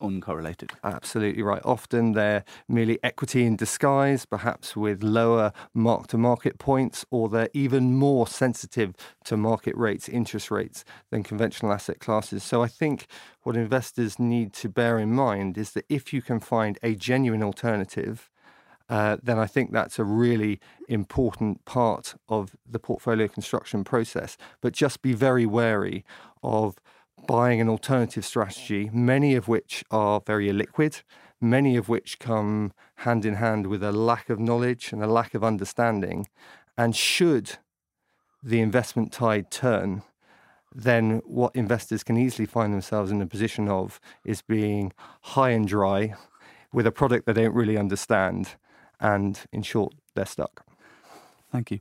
uncorrelated. 0.00 0.72
Absolutely 0.84 1.42
right. 1.42 1.62
Often 1.64 2.12
they're 2.12 2.44
merely 2.68 2.98
equity 3.02 3.44
in 3.44 3.56
disguise, 3.56 4.24
perhaps 4.24 4.76
with 4.76 5.02
lower 5.02 5.52
mark 5.74 6.06
to 6.08 6.18
market 6.18 6.58
points, 6.58 7.04
or 7.10 7.28
they're 7.28 7.48
even 7.52 7.96
more 7.96 8.26
sensitive 8.26 8.94
to 9.24 9.36
market 9.36 9.76
rates, 9.76 10.08
interest 10.08 10.50
rates 10.50 10.84
than 11.10 11.22
conventional 11.22 11.72
asset 11.72 11.98
classes. 12.00 12.42
So 12.42 12.62
I 12.62 12.68
think 12.68 13.06
what 13.42 13.56
investors 13.56 14.18
need 14.18 14.52
to 14.54 14.68
bear 14.68 14.98
in 14.98 15.12
mind 15.12 15.56
is 15.56 15.72
that 15.72 15.84
if 15.88 16.12
you 16.12 16.22
can 16.22 16.40
find 16.40 16.78
a 16.82 16.94
genuine 16.94 17.42
alternative, 17.42 18.30
uh, 18.88 19.16
then 19.22 19.38
I 19.38 19.46
think 19.46 19.72
that's 19.72 19.98
a 19.98 20.04
really 20.04 20.60
important 20.88 21.64
part 21.64 22.14
of 22.28 22.54
the 22.68 22.78
portfolio 22.78 23.26
construction 23.28 23.82
process. 23.82 24.36
But 24.60 24.72
just 24.72 25.02
be 25.02 25.12
very 25.12 25.46
wary 25.46 26.04
of 26.42 26.76
buying 27.26 27.60
an 27.60 27.68
alternative 27.68 28.24
strategy, 28.24 28.90
many 28.92 29.34
of 29.34 29.48
which 29.48 29.84
are 29.90 30.20
very 30.26 30.48
illiquid, 30.48 31.02
many 31.40 31.76
of 31.76 31.88
which 31.88 32.18
come 32.18 32.72
hand 32.96 33.24
in 33.24 33.34
hand 33.34 33.66
with 33.66 33.82
a 33.82 33.92
lack 33.92 34.30
of 34.30 34.38
knowledge 34.38 34.92
and 34.92 35.02
a 35.02 35.06
lack 35.06 35.34
of 35.34 35.44
understanding. 35.44 36.26
And 36.76 36.94
should 36.96 37.58
the 38.42 38.60
investment 38.60 39.12
tide 39.12 39.50
turn, 39.50 40.02
then 40.74 41.22
what 41.24 41.56
investors 41.56 42.02
can 42.02 42.16
easily 42.16 42.46
find 42.46 42.72
themselves 42.72 43.10
in 43.10 43.22
a 43.22 43.26
position 43.26 43.68
of 43.68 43.98
is 44.24 44.42
being 44.42 44.92
high 45.22 45.50
and 45.50 45.66
dry 45.66 46.14
with 46.72 46.86
a 46.86 46.92
product 46.92 47.26
they 47.26 47.32
don't 47.32 47.54
really 47.54 47.78
understand. 47.78 48.50
And 49.00 49.40
in 49.52 49.62
short, 49.62 49.94
they're 50.14 50.26
stuck. 50.26 50.64
Thank 51.50 51.70
you. 51.70 51.80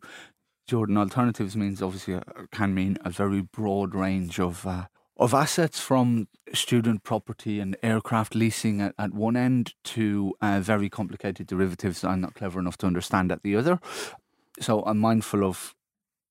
Jordan, 0.67 0.97
alternatives 0.97 1.55
means 1.55 1.81
obviously 1.81 2.15
uh, 2.15 2.21
can 2.51 2.73
mean 2.73 2.97
a 3.05 3.09
very 3.09 3.41
broad 3.41 3.93
range 3.93 4.39
of 4.39 4.65
uh, 4.65 4.85
of 5.17 5.33
assets 5.33 5.79
from 5.79 6.27
student 6.53 7.03
property 7.03 7.59
and 7.59 7.77
aircraft 7.81 8.35
leasing 8.35 8.81
at, 8.81 8.93
at 8.99 9.13
one 9.13 9.35
end 9.35 9.73
to 9.83 10.33
uh, 10.41 10.59
very 10.59 10.89
complicated 10.89 11.47
derivatives 11.47 12.03
I'm 12.03 12.21
not 12.21 12.35
clever 12.35 12.59
enough 12.59 12.77
to 12.77 12.87
understand 12.87 13.31
at 13.31 13.43
the 13.43 13.55
other. 13.55 13.79
So 14.59 14.81
I'm 14.83 14.99
mindful 14.99 15.43
of 15.43 15.75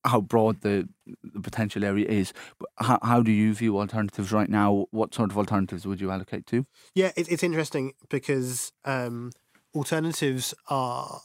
how 0.04 0.20
broad 0.20 0.60
the, 0.60 0.88
the 1.22 1.40
potential 1.40 1.82
area 1.82 2.06
is. 2.06 2.32
But 2.58 2.68
how, 2.76 2.98
how 3.02 3.22
do 3.22 3.32
you 3.32 3.54
view 3.54 3.78
alternatives 3.78 4.32
right 4.32 4.48
now? 4.48 4.86
What 4.90 5.14
sort 5.14 5.30
of 5.30 5.38
alternatives 5.38 5.86
would 5.86 6.00
you 6.00 6.10
allocate 6.10 6.46
to? 6.48 6.66
Yeah, 6.94 7.12
it, 7.16 7.30
it's 7.30 7.42
interesting 7.42 7.94
because 8.10 8.72
um, 8.84 9.32
alternatives 9.74 10.54
are 10.68 11.22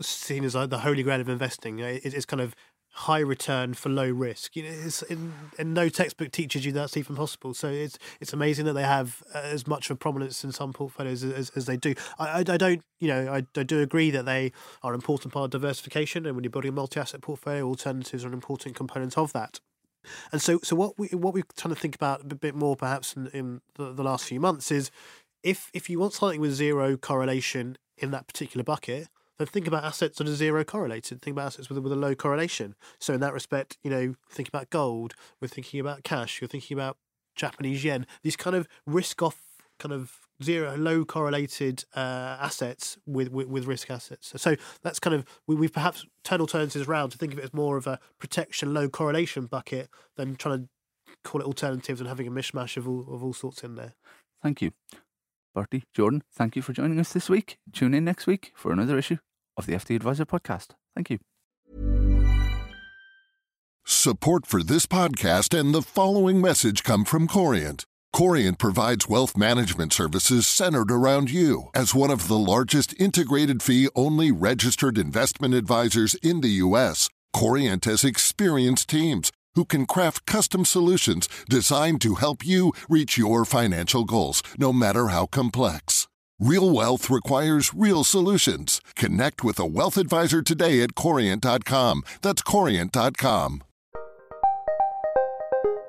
seen 0.00 0.44
as 0.44 0.54
like 0.54 0.70
the 0.70 0.78
holy 0.78 1.02
grail 1.02 1.20
of 1.20 1.28
investing. 1.28 1.80
It, 1.80 2.04
it's 2.04 2.24
kind 2.24 2.40
of 2.40 2.54
high 2.94 3.18
return 3.18 3.74
for 3.74 3.88
low 3.88 4.08
risk. 4.08 4.54
You 4.54 4.62
know, 4.62 4.90
in, 5.10 5.32
and 5.58 5.74
no 5.74 5.88
textbook 5.88 6.30
teaches 6.30 6.64
you 6.64 6.72
that's 6.72 6.96
even 6.96 7.16
possible. 7.16 7.52
So 7.52 7.68
it's 7.68 7.98
it's 8.20 8.32
amazing 8.32 8.66
that 8.66 8.74
they 8.74 8.82
have 8.82 9.22
uh, 9.34 9.38
as 9.38 9.66
much 9.66 9.90
of 9.90 9.98
prominence 9.98 10.44
in 10.44 10.52
some 10.52 10.72
portfolios 10.72 11.24
as, 11.24 11.50
as 11.50 11.66
they 11.66 11.76
do. 11.76 11.94
I, 12.18 12.28
I, 12.28 12.38
I, 12.38 12.42
don't, 12.42 12.82
you 13.00 13.08
know, 13.08 13.32
I, 13.32 13.44
I 13.58 13.62
do 13.64 13.80
agree 13.80 14.10
that 14.10 14.26
they 14.26 14.52
are 14.82 14.92
an 14.92 14.96
important 14.96 15.34
part 15.34 15.46
of 15.46 15.50
diversification, 15.50 16.24
and 16.24 16.36
when 16.36 16.44
you're 16.44 16.50
building 16.50 16.70
a 16.70 16.72
multi-asset 16.72 17.20
portfolio, 17.20 17.66
alternatives 17.66 18.24
are 18.24 18.28
an 18.28 18.34
important 18.34 18.76
component 18.76 19.18
of 19.18 19.32
that. 19.32 19.60
And 20.32 20.40
so, 20.40 20.60
so 20.62 20.76
what 20.76 20.98
we 20.98 21.08
what 21.08 21.34
we're 21.34 21.44
trying 21.56 21.74
to 21.74 21.80
think 21.80 21.94
about 21.96 22.20
a 22.30 22.34
bit 22.34 22.54
more, 22.54 22.76
perhaps 22.76 23.14
in, 23.14 23.26
in 23.28 23.60
the, 23.74 23.92
the 23.92 24.04
last 24.04 24.26
few 24.26 24.38
months, 24.38 24.70
is 24.70 24.90
if 25.42 25.70
if 25.74 25.90
you 25.90 25.98
want 25.98 26.12
something 26.12 26.40
with 26.40 26.52
zero 26.52 26.96
correlation 26.96 27.76
in 27.98 28.10
that 28.12 28.26
particular 28.28 28.62
bucket, 28.62 29.08
then 29.38 29.46
think 29.46 29.66
about 29.66 29.84
assets 29.84 30.18
that 30.18 30.28
are 30.28 30.34
zero 30.34 30.64
correlated. 30.64 31.22
Think 31.22 31.34
about 31.34 31.46
assets 31.46 31.68
with, 31.68 31.78
with 31.78 31.92
a 31.92 31.96
low 31.96 32.14
correlation. 32.14 32.74
So 32.98 33.14
in 33.14 33.20
that 33.20 33.32
respect, 33.32 33.78
you 33.82 33.90
know, 33.90 34.14
think 34.30 34.48
about 34.48 34.70
gold. 34.70 35.14
We're 35.40 35.48
thinking 35.48 35.80
about 35.80 36.04
cash. 36.04 36.40
You're 36.40 36.48
thinking 36.48 36.76
about 36.76 36.96
Japanese 37.34 37.84
yen. 37.84 38.06
These 38.22 38.36
kind 38.36 38.54
of 38.54 38.68
risk 38.86 39.22
off, 39.22 39.40
kind 39.78 39.92
of 39.92 40.12
zero, 40.42 40.76
low 40.76 41.04
correlated 41.04 41.84
uh, 41.94 42.38
assets 42.40 42.96
with, 43.06 43.30
with, 43.30 43.48
with 43.48 43.66
risk 43.66 43.90
assets. 43.90 44.32
So 44.36 44.56
that's 44.82 45.00
kind 45.00 45.14
of 45.14 45.24
we, 45.46 45.54
we've 45.54 45.72
perhaps 45.72 46.06
turned 46.22 46.40
alternatives 46.40 46.88
around 46.88 47.10
to 47.10 47.18
think 47.18 47.32
of 47.32 47.38
it 47.38 47.44
as 47.44 47.54
more 47.54 47.76
of 47.76 47.86
a 47.86 47.98
protection, 48.18 48.74
low 48.74 48.88
correlation 48.88 49.46
bucket 49.46 49.88
than 50.16 50.36
trying 50.36 50.62
to 50.62 50.68
call 51.24 51.40
it 51.40 51.46
alternatives 51.46 52.00
and 52.00 52.08
having 52.08 52.26
a 52.26 52.30
mishmash 52.30 52.76
of 52.76 52.88
all 52.88 53.06
of 53.10 53.22
all 53.24 53.32
sorts 53.32 53.64
in 53.64 53.76
there. 53.76 53.94
Thank 54.42 54.60
you. 54.62 54.72
Bertie, 55.54 55.84
Jordan, 55.94 56.22
thank 56.32 56.56
you 56.56 56.62
for 56.62 56.72
joining 56.72 56.98
us 56.98 57.12
this 57.12 57.30
week. 57.30 57.58
Tune 57.72 57.94
in 57.94 58.04
next 58.04 58.26
week 58.26 58.52
for 58.56 58.72
another 58.72 58.98
issue 58.98 59.18
of 59.56 59.66
the 59.66 59.74
FT 59.74 59.94
Advisor 59.94 60.26
podcast. 60.26 60.70
Thank 60.94 61.10
you. 61.10 61.18
Support 63.86 64.46
for 64.46 64.62
this 64.62 64.86
podcast 64.86 65.58
and 65.58 65.74
the 65.74 65.82
following 65.82 66.40
message 66.40 66.82
come 66.82 67.04
from 67.04 67.28
Corient. 67.28 67.84
Corient 68.14 68.58
provides 68.58 69.08
wealth 69.08 69.36
management 69.36 69.92
services 69.92 70.46
centered 70.46 70.90
around 70.90 71.30
you. 71.30 71.64
As 71.74 71.94
one 71.94 72.10
of 72.10 72.28
the 72.28 72.38
largest 72.38 72.98
integrated 73.00 73.62
fee 73.62 73.88
only 73.94 74.30
registered 74.32 74.98
investment 74.98 75.52
advisors 75.52 76.14
in 76.16 76.40
the 76.40 76.48
U.S., 76.48 77.08
Corient 77.34 77.84
has 77.84 78.04
experienced 78.04 78.88
teams 78.88 79.32
who 79.54 79.64
can 79.64 79.86
craft 79.86 80.26
custom 80.26 80.64
solutions 80.64 81.28
designed 81.48 82.00
to 82.02 82.16
help 82.16 82.44
you 82.44 82.72
reach 82.88 83.16
your 83.16 83.44
financial 83.44 84.04
goals, 84.04 84.42
no 84.58 84.72
matter 84.72 85.08
how 85.08 85.26
complex. 85.26 86.08
Real 86.40 86.70
wealth 86.70 87.08
requires 87.08 87.72
real 87.74 88.02
solutions. 88.02 88.80
Connect 88.96 89.44
with 89.44 89.58
a 89.58 89.66
wealth 89.66 89.96
advisor 89.96 90.42
today 90.42 90.82
at 90.82 90.94
Corient.com. 90.94 92.02
That's 92.22 92.42
Corient.com. 92.42 93.62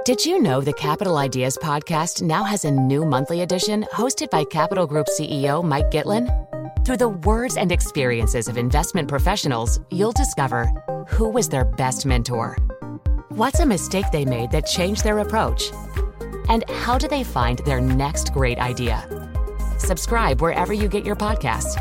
Did 0.05 0.23
you 0.23 0.39
know 0.39 0.61
the 0.61 0.73
Capital 0.73 1.17
Ideas 1.17 1.57
podcast 1.63 2.21
now 2.21 2.43
has 2.43 2.63
a 2.63 2.69
new 2.69 3.05
monthly 3.05 3.41
edition 3.41 3.87
hosted 3.91 4.29
by 4.29 4.43
Capital 4.43 4.85
Group 4.85 5.07
CEO 5.07 5.63
Mike 5.63 5.89
Gitlin? 5.89 6.29
Through 6.85 6.97
the 6.97 7.09
words 7.09 7.57
and 7.57 7.71
experiences 7.71 8.47
of 8.47 8.59
investment 8.59 9.07
professionals, 9.07 9.79
you'll 9.89 10.11
discover 10.11 10.67
who 11.07 11.27
was 11.27 11.49
their 11.49 11.65
best 11.65 12.05
mentor 12.05 12.55
What's 13.35 13.59
a 13.59 13.65
mistake 13.65 14.05
they 14.13 14.23
made 14.23 14.51
that 14.51 14.65
changed 14.65 15.03
their 15.03 15.19
approach? 15.19 15.69
And 16.47 16.63
how 16.69 16.97
do 16.97 17.05
they 17.05 17.21
find 17.25 17.59
their 17.59 17.81
next 17.81 18.33
great 18.33 18.59
idea? 18.59 19.03
Subscribe 19.77 20.41
wherever 20.41 20.71
you 20.71 20.87
get 20.87 21.05
your 21.05 21.17
podcasts. 21.17 21.75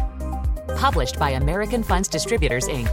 Published 0.76 1.16
by 1.16 1.30
American 1.30 1.84
Funds 1.84 2.08
Distributors, 2.08 2.66
Inc. 2.66 2.88